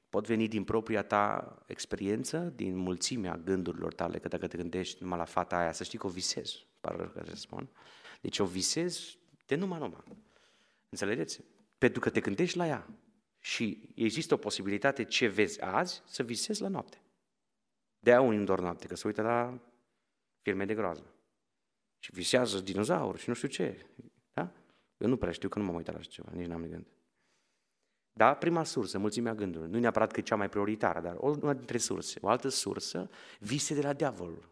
pot 0.10 0.28
veni 0.28 0.48
din 0.48 0.64
propria 0.64 1.04
ta 1.04 1.58
experiență, 1.68 2.38
din 2.56 2.76
mulțimea 2.76 3.38
gândurilor 3.38 3.94
tale, 3.94 4.20
că 4.20 4.28
dacă 4.28 4.48
te 4.48 4.58
gândești 4.58 5.02
numai 5.02 5.18
la 5.18 5.26
fata 5.26 5.58
aia, 5.58 5.72
să 5.72 5.84
știi 5.84 5.98
că 5.98 6.08
o 6.08 6.10
visezi, 6.10 6.66
pară 6.80 7.08
că 7.08 7.24
să 7.26 7.36
spun. 7.36 7.70
Deci 8.22 8.40
o 8.40 8.46
visezi 8.46 9.18
de 9.46 9.56
numai 9.56 9.80
numai. 9.80 10.04
Înțelegeți? 10.90 11.42
Pentru 11.78 12.00
că 12.00 12.10
te 12.10 12.20
gândești 12.20 12.58
la 12.58 12.68
ea. 12.68 12.88
Și 13.40 13.92
există 13.96 14.34
o 14.34 14.38
posibilitate 14.38 15.04
ce 15.04 15.28
vezi 15.28 15.62
azi 15.62 16.02
să 16.06 16.24
visezi 16.24 16.62
la 16.62 16.68
noapte. 16.68 17.02
De 18.00 18.10
aia 18.10 18.22
unii 18.22 18.46
doar 18.46 18.60
noapte, 18.60 18.88
că 18.88 18.96
se 18.96 19.08
uită 19.08 19.22
la 19.22 19.60
filme 20.42 20.66
de 20.66 20.74
groază. 20.74 21.14
Și 22.00 22.12
visează 22.12 22.60
dinozauri 22.60 23.20
și 23.20 23.30
nu 23.30 23.36
știu 23.36 23.48
ce. 23.48 23.86
Eu 24.98 25.08
nu 25.08 25.18
prea 25.18 25.32
știu 25.32 25.50
că 25.50 25.60
nu 25.60 25.66
m-am 25.66 25.76
uitat 25.76 25.94
la 25.94 26.00
așa 26.00 26.10
ceva, 26.10 26.32
nici 26.34 26.48
n-am 26.48 26.62
de 26.62 26.68
gând. 26.68 26.86
Da, 28.14 28.34
prima 28.34 28.64
sursă, 28.64 28.98
mulțimea 28.98 29.34
gândurilor. 29.34 29.74
Nu 29.74 29.80
neapărat 29.80 30.12
că 30.12 30.20
e 30.20 30.24
cea 30.24 30.36
mai 30.36 30.50
prioritară, 30.50 31.00
dar 31.00 31.16
una 31.20 31.54
dintre 31.54 31.78
surse. 31.78 32.20
O 32.22 32.28
altă 32.28 32.48
sursă, 32.48 33.10
vise 33.40 33.74
de 33.74 33.82
la 33.82 33.94
diavol. 33.94 34.50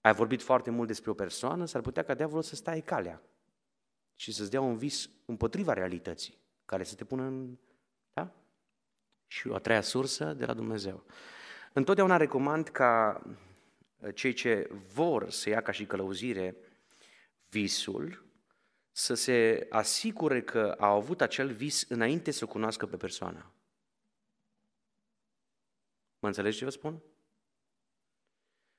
Ai 0.00 0.14
vorbit 0.14 0.42
foarte 0.42 0.70
mult 0.70 0.86
despre 0.86 1.10
o 1.10 1.14
persoană, 1.14 1.64
s-ar 1.64 1.80
putea 1.80 2.02
ca 2.02 2.14
diavolul 2.14 2.42
să 2.42 2.54
stai 2.54 2.80
calea 2.80 3.22
și 4.14 4.32
să-ți 4.32 4.50
dea 4.50 4.60
un 4.60 4.76
vis 4.76 5.10
împotriva 5.24 5.72
realității, 5.72 6.38
care 6.64 6.84
să 6.84 6.94
te 6.94 7.04
pună 7.04 7.22
în... 7.22 7.56
Da? 8.12 8.32
Și 9.26 9.48
o 9.48 9.54
a 9.54 9.58
treia 9.58 9.80
sursă 9.80 10.32
de 10.32 10.44
la 10.44 10.54
Dumnezeu. 10.54 11.04
Întotdeauna 11.72 12.16
recomand 12.16 12.68
ca 12.68 13.22
cei 14.14 14.32
ce 14.32 14.70
vor 14.94 15.30
să 15.30 15.48
ia 15.48 15.62
ca 15.62 15.72
și 15.72 15.86
călăuzire 15.86 16.56
visul, 17.48 18.25
să 18.98 19.14
se 19.14 19.66
asigure 19.70 20.42
că 20.42 20.76
au 20.78 20.96
avut 20.96 21.20
acel 21.20 21.52
vis 21.52 21.88
înainte 21.88 22.30
să 22.30 22.44
o 22.44 22.48
cunoască 22.48 22.86
pe 22.86 22.96
persoană. 22.96 23.52
Mă 26.18 26.28
înțelegi 26.28 26.58
ce 26.58 26.64
vă 26.64 26.70
spun? 26.70 27.02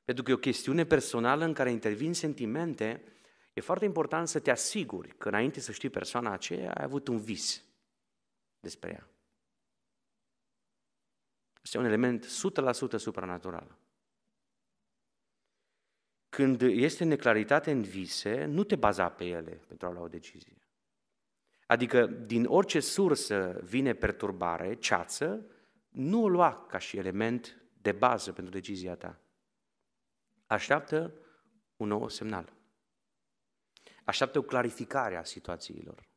Pentru 0.03 0.23
că 0.23 0.31
e 0.31 0.33
o 0.33 0.37
chestiune 0.37 0.85
personală 0.85 1.45
în 1.45 1.53
care 1.53 1.71
intervin 1.71 2.13
sentimente, 2.13 3.03
E 3.53 3.61
foarte 3.61 3.85
important 3.85 4.27
să 4.27 4.39
te 4.39 4.51
asiguri 4.51 5.17
că 5.17 5.27
înainte 5.27 5.59
să 5.59 5.71
știi 5.71 5.89
persoana 5.89 6.31
aceea, 6.31 6.73
ai 6.73 6.83
avut 6.83 7.07
un 7.07 7.17
vis 7.17 7.63
despre 8.59 8.89
ea. 8.89 9.09
Este 11.61 11.77
un 11.77 11.85
element 11.85 12.25
100% 12.25 12.29
supranatural. 12.95 13.77
Când 16.37 16.61
este 16.61 17.03
neclaritate 17.03 17.71
în 17.71 17.81
vise, 17.81 18.45
nu 18.45 18.63
te 18.63 18.75
baza 18.75 19.09
pe 19.09 19.25
ele 19.25 19.61
pentru 19.67 19.87
a 19.87 19.91
lua 19.91 20.01
o 20.01 20.07
decizie. 20.07 20.57
Adică 21.65 22.05
din 22.05 22.45
orice 22.45 22.79
sursă 22.79 23.59
vine 23.63 23.93
perturbare, 23.93 24.75
ceață, 24.75 25.45
nu 25.89 26.23
o 26.23 26.27
lua 26.27 26.65
ca 26.69 26.77
și 26.77 26.97
element 26.97 27.61
de 27.81 27.91
bază 27.91 28.31
pentru 28.31 28.53
decizia 28.53 28.95
ta. 28.95 29.19
Așteaptă 30.45 31.13
un 31.75 31.87
nou 31.87 32.09
semnal. 32.09 32.53
Așteaptă 34.03 34.37
o 34.37 34.41
clarificare 34.41 35.15
a 35.15 35.23
situațiilor. 35.23 36.07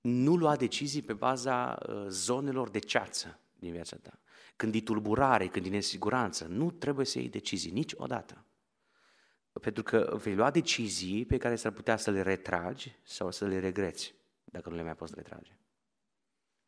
Nu 0.00 0.36
lua 0.36 0.56
decizii 0.56 1.02
pe 1.02 1.12
baza 1.12 1.78
uh, 1.88 2.04
zonelor 2.08 2.70
de 2.70 2.78
ceață 2.78 3.38
din 3.58 3.72
viața 3.72 3.96
ta. 3.96 4.18
Când 4.56 4.74
e 4.74 4.80
tulburare, 4.80 5.48
când 5.48 5.66
e 5.66 5.68
nesiguranță, 5.68 6.46
nu 6.46 6.70
trebuie 6.70 7.06
să 7.06 7.18
iei 7.18 7.28
decizii 7.28 7.70
niciodată. 7.70 8.44
Pentru 9.62 9.82
că 9.82 10.18
vei 10.22 10.34
lua 10.34 10.50
decizii 10.50 11.24
pe 11.24 11.36
care 11.36 11.56
s-ar 11.56 11.72
putea 11.72 11.96
să 11.96 12.10
le 12.10 12.22
retragi 12.22 12.96
sau 13.02 13.30
să 13.30 13.46
le 13.46 13.58
regreți, 13.58 14.14
dacă 14.44 14.68
nu 14.68 14.74
le 14.74 14.82
mai 14.82 14.94
poți 14.94 15.12
retrage. 15.16 15.52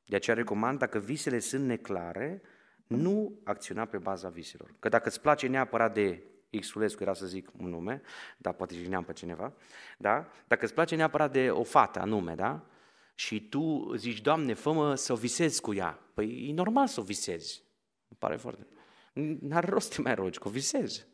De 0.04 0.16
aceea 0.16 0.36
recomand, 0.36 0.78
dacă 0.78 0.98
visele 0.98 1.38
sunt 1.38 1.64
neclare, 1.64 2.42
nu 2.86 3.40
acționa 3.44 3.84
pe 3.84 3.98
baza 3.98 4.28
viselor. 4.28 4.74
Că 4.78 4.88
dacă 4.88 5.08
îți 5.08 5.20
place 5.20 5.46
neapărat 5.46 5.94
de 5.94 6.22
Xulescu 6.60 7.02
era 7.02 7.14
să 7.14 7.26
zic 7.26 7.50
un 7.58 7.68
nume, 7.68 8.02
dar 8.38 8.52
poate 8.52 8.74
jigneam 8.74 9.04
pe 9.04 9.12
cineva, 9.12 9.52
da? 9.98 10.28
Dacă 10.46 10.64
îți 10.64 10.74
place 10.74 10.96
neapărat 10.96 11.32
de 11.32 11.50
o 11.50 11.62
fată 11.62 12.00
anume, 12.00 12.34
da? 12.34 12.66
Și 13.14 13.48
tu 13.48 13.94
zici, 13.96 14.20
Doamne, 14.20 14.54
fă 14.54 14.94
să 14.94 15.12
o 15.12 15.16
visezi 15.16 15.60
cu 15.60 15.74
ea. 15.74 15.98
Păi 16.14 16.48
e 16.48 16.52
normal 16.52 16.86
să 16.86 17.00
o 17.00 17.02
visezi. 17.02 17.62
Îmi 18.08 18.18
pare 18.18 18.36
foarte... 18.36 18.66
N-are 19.40 19.66
rost 19.66 19.92
să 19.92 20.00
mai 20.00 20.14
rogi, 20.14 20.38
că 20.38 20.48
o 20.48 20.50
visezi. 20.50 21.06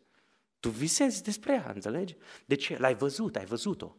Tu 0.60 0.68
visezi 0.68 1.22
despre 1.22 1.52
ea, 1.52 1.70
înțelegi? 1.74 2.16
De 2.44 2.54
ce? 2.54 2.78
L-ai 2.78 2.94
văzut, 2.94 3.36
ai 3.36 3.44
văzut-o. 3.44 3.96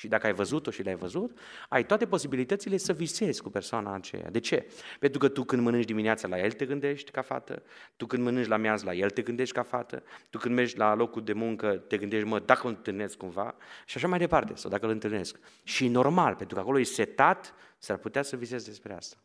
Și 0.00 0.08
dacă 0.08 0.26
ai 0.26 0.32
văzut-o 0.32 0.70
și 0.70 0.82
l-ai 0.82 0.94
văzut, 0.94 1.38
ai 1.68 1.86
toate 1.86 2.06
posibilitățile 2.06 2.76
să 2.76 2.92
visezi 2.92 3.42
cu 3.42 3.50
persoana 3.50 3.94
aceea. 3.94 4.30
De 4.30 4.38
ce? 4.38 4.70
Pentru 4.98 5.18
că 5.18 5.28
tu 5.28 5.44
când 5.44 5.62
mănânci 5.62 5.84
dimineața 5.84 6.28
la 6.28 6.38
el 6.38 6.52
te 6.52 6.66
gândești 6.66 7.10
ca 7.10 7.22
fată, 7.22 7.62
tu 7.96 8.06
când 8.06 8.22
mănânci 8.22 8.46
la 8.46 8.56
miaz 8.56 8.82
la 8.82 8.94
el 8.94 9.10
te 9.10 9.22
gândești 9.22 9.54
ca 9.54 9.62
fată, 9.62 10.02
tu 10.30 10.38
când 10.38 10.54
mergi 10.54 10.76
la 10.76 10.94
locul 10.94 11.24
de 11.24 11.32
muncă 11.32 11.76
te 11.76 11.96
gândești, 11.96 12.26
mă, 12.26 12.38
dacă 12.38 12.66
îl 12.66 12.72
întâlnesc 12.72 13.16
cumva 13.16 13.54
și 13.86 13.96
așa 13.96 14.08
mai 14.08 14.18
departe, 14.18 14.54
sau 14.54 14.70
dacă 14.70 14.84
îl 14.84 14.90
întâlnesc. 14.90 15.38
Și 15.62 15.88
normal, 15.88 16.34
pentru 16.34 16.54
că 16.54 16.60
acolo 16.60 16.78
e 16.78 16.82
setat, 16.82 17.54
s-ar 17.78 17.96
putea 17.96 18.22
să 18.22 18.36
visezi 18.36 18.66
despre 18.66 18.94
asta. 18.94 19.16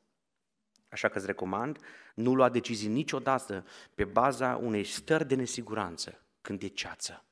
Așa 0.89 1.08
că 1.08 1.17
îți 1.17 1.28
recomand, 1.28 1.78
nu 2.15 2.34
lua 2.34 2.50
decizii 2.50 2.89
niciodată 2.89 3.65
pe 3.93 4.04
baza 4.04 4.60
unei 4.63 4.84
stări 4.84 5.28
de 5.28 5.36
nesiguranță 5.36 6.24
când 6.45 6.62
e 6.62 6.67
ceață. 6.67 7.25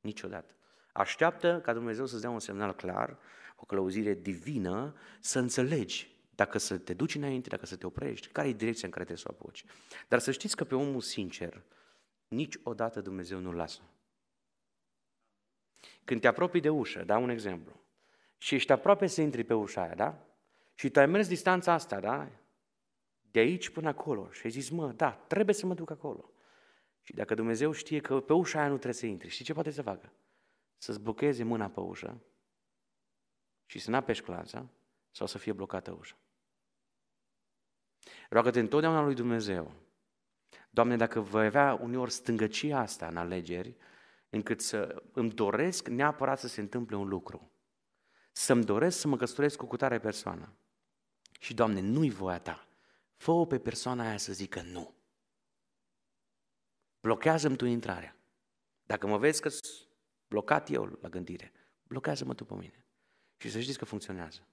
Niciodată. 0.00 0.54
Așteaptă 0.92 1.60
ca 1.60 1.72
Dumnezeu 1.72 2.06
să-ți 2.06 2.20
dea 2.20 2.30
un 2.30 2.40
semnal 2.40 2.74
clar, 2.74 3.18
o 3.56 3.64
călăuzire 3.64 4.14
divină, 4.14 4.94
să 5.20 5.38
înțelegi 5.38 6.14
dacă 6.34 6.58
să 6.58 6.78
te 6.78 6.94
duci 6.94 7.14
înainte, 7.14 7.48
dacă 7.48 7.66
să 7.66 7.76
te 7.76 7.86
oprești, 7.86 8.28
care 8.28 8.48
e 8.48 8.52
direcția 8.52 8.86
în 8.86 8.90
care 8.90 9.04
trebuie 9.04 9.24
să 9.26 9.30
o 9.30 9.34
apuci. 9.34 9.64
Dar 10.08 10.18
să 10.18 10.30
știți 10.30 10.56
că 10.56 10.64
pe 10.64 10.74
omul 10.74 11.00
sincer, 11.00 11.62
niciodată 12.28 13.00
Dumnezeu 13.00 13.38
nu-l 13.38 13.54
lasă. 13.54 13.80
Când 16.04 16.20
te 16.20 16.26
apropii 16.26 16.60
de 16.60 16.68
ușă, 16.68 17.04
dau 17.04 17.22
un 17.22 17.28
exemplu, 17.28 17.80
și 18.38 18.54
ești 18.54 18.72
aproape 18.72 19.06
să 19.06 19.20
intri 19.20 19.44
pe 19.44 19.54
ușa 19.54 19.82
aia, 19.82 19.94
da? 19.94 20.18
Și 20.74 20.90
tu 20.90 20.98
ai 20.98 21.06
mers 21.06 21.28
distanța 21.28 21.72
asta, 21.72 22.00
da? 22.00 22.28
De 23.30 23.38
aici 23.38 23.68
până 23.68 23.88
acolo. 23.88 24.30
Și 24.30 24.40
ai 24.44 24.50
zis, 24.50 24.68
mă, 24.70 24.92
da, 24.92 25.10
trebuie 25.10 25.54
să 25.54 25.66
mă 25.66 25.74
duc 25.74 25.90
acolo. 25.90 26.30
Și 27.06 27.14
dacă 27.14 27.34
Dumnezeu 27.34 27.72
știe 27.72 28.00
că 28.00 28.20
pe 28.20 28.32
ușa 28.32 28.58
aia 28.58 28.68
nu 28.68 28.74
trebuie 28.74 28.94
să 28.94 29.06
intri, 29.06 29.28
știi 29.28 29.44
ce 29.44 29.52
poate 29.52 29.70
să 29.70 29.82
facă? 29.82 30.12
Să-ți 30.76 31.00
blocheze 31.00 31.42
mâna 31.42 31.68
pe 31.68 31.80
ușă 31.80 32.22
și 33.66 33.78
să 33.78 33.90
n-apeși 33.90 34.22
clanța 34.22 34.68
sau 35.10 35.26
să 35.26 35.38
fie 35.38 35.52
blocată 35.52 35.92
ușa. 35.92 36.18
Roagă-te 38.30 38.60
întotdeauna 38.60 39.02
lui 39.02 39.14
Dumnezeu. 39.14 39.72
Doamne, 40.70 40.96
dacă 40.96 41.20
voi 41.20 41.46
avea 41.46 41.74
uneori 41.74 42.10
stângăcia 42.10 42.78
asta 42.78 43.06
în 43.06 43.16
alegeri, 43.16 43.76
încât 44.28 44.60
să 44.60 45.02
îmi 45.12 45.30
doresc 45.30 45.88
neapărat 45.88 46.38
să 46.38 46.48
se 46.48 46.60
întâmple 46.60 46.96
un 46.96 47.08
lucru. 47.08 47.50
Să-mi 48.32 48.64
doresc 48.64 48.98
să 48.98 49.08
mă 49.08 49.16
căsătoresc 49.16 49.56
cu 49.56 49.66
cutare 49.66 49.98
persoană. 49.98 50.56
Și, 51.40 51.54
Doamne, 51.54 51.80
nu-i 51.80 52.10
voia 52.10 52.38
Ta. 52.38 52.68
Fă-o 53.16 53.46
pe 53.46 53.58
persoana 53.58 54.08
aia 54.08 54.16
să 54.16 54.32
zică 54.32 54.62
nu. 54.62 54.95
Blochează-mi 57.06 57.56
tu 57.56 57.64
intrarea. 57.64 58.16
Dacă 58.86 59.06
mă 59.06 59.18
vezi 59.18 59.40
că 59.40 59.50
blocat 60.28 60.70
eu 60.70 60.98
la 61.00 61.08
gândire, 61.08 61.52
blochează-mă 61.82 62.34
tu 62.34 62.44
pe 62.44 62.54
mine. 62.54 62.84
Și 63.36 63.50
să 63.50 63.60
știți 63.60 63.78
că 63.78 63.84
funcționează. 63.84 64.46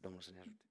Domnul 0.00 0.20
să 0.20 0.30
ne 0.34 0.40
ajute. 0.40 0.61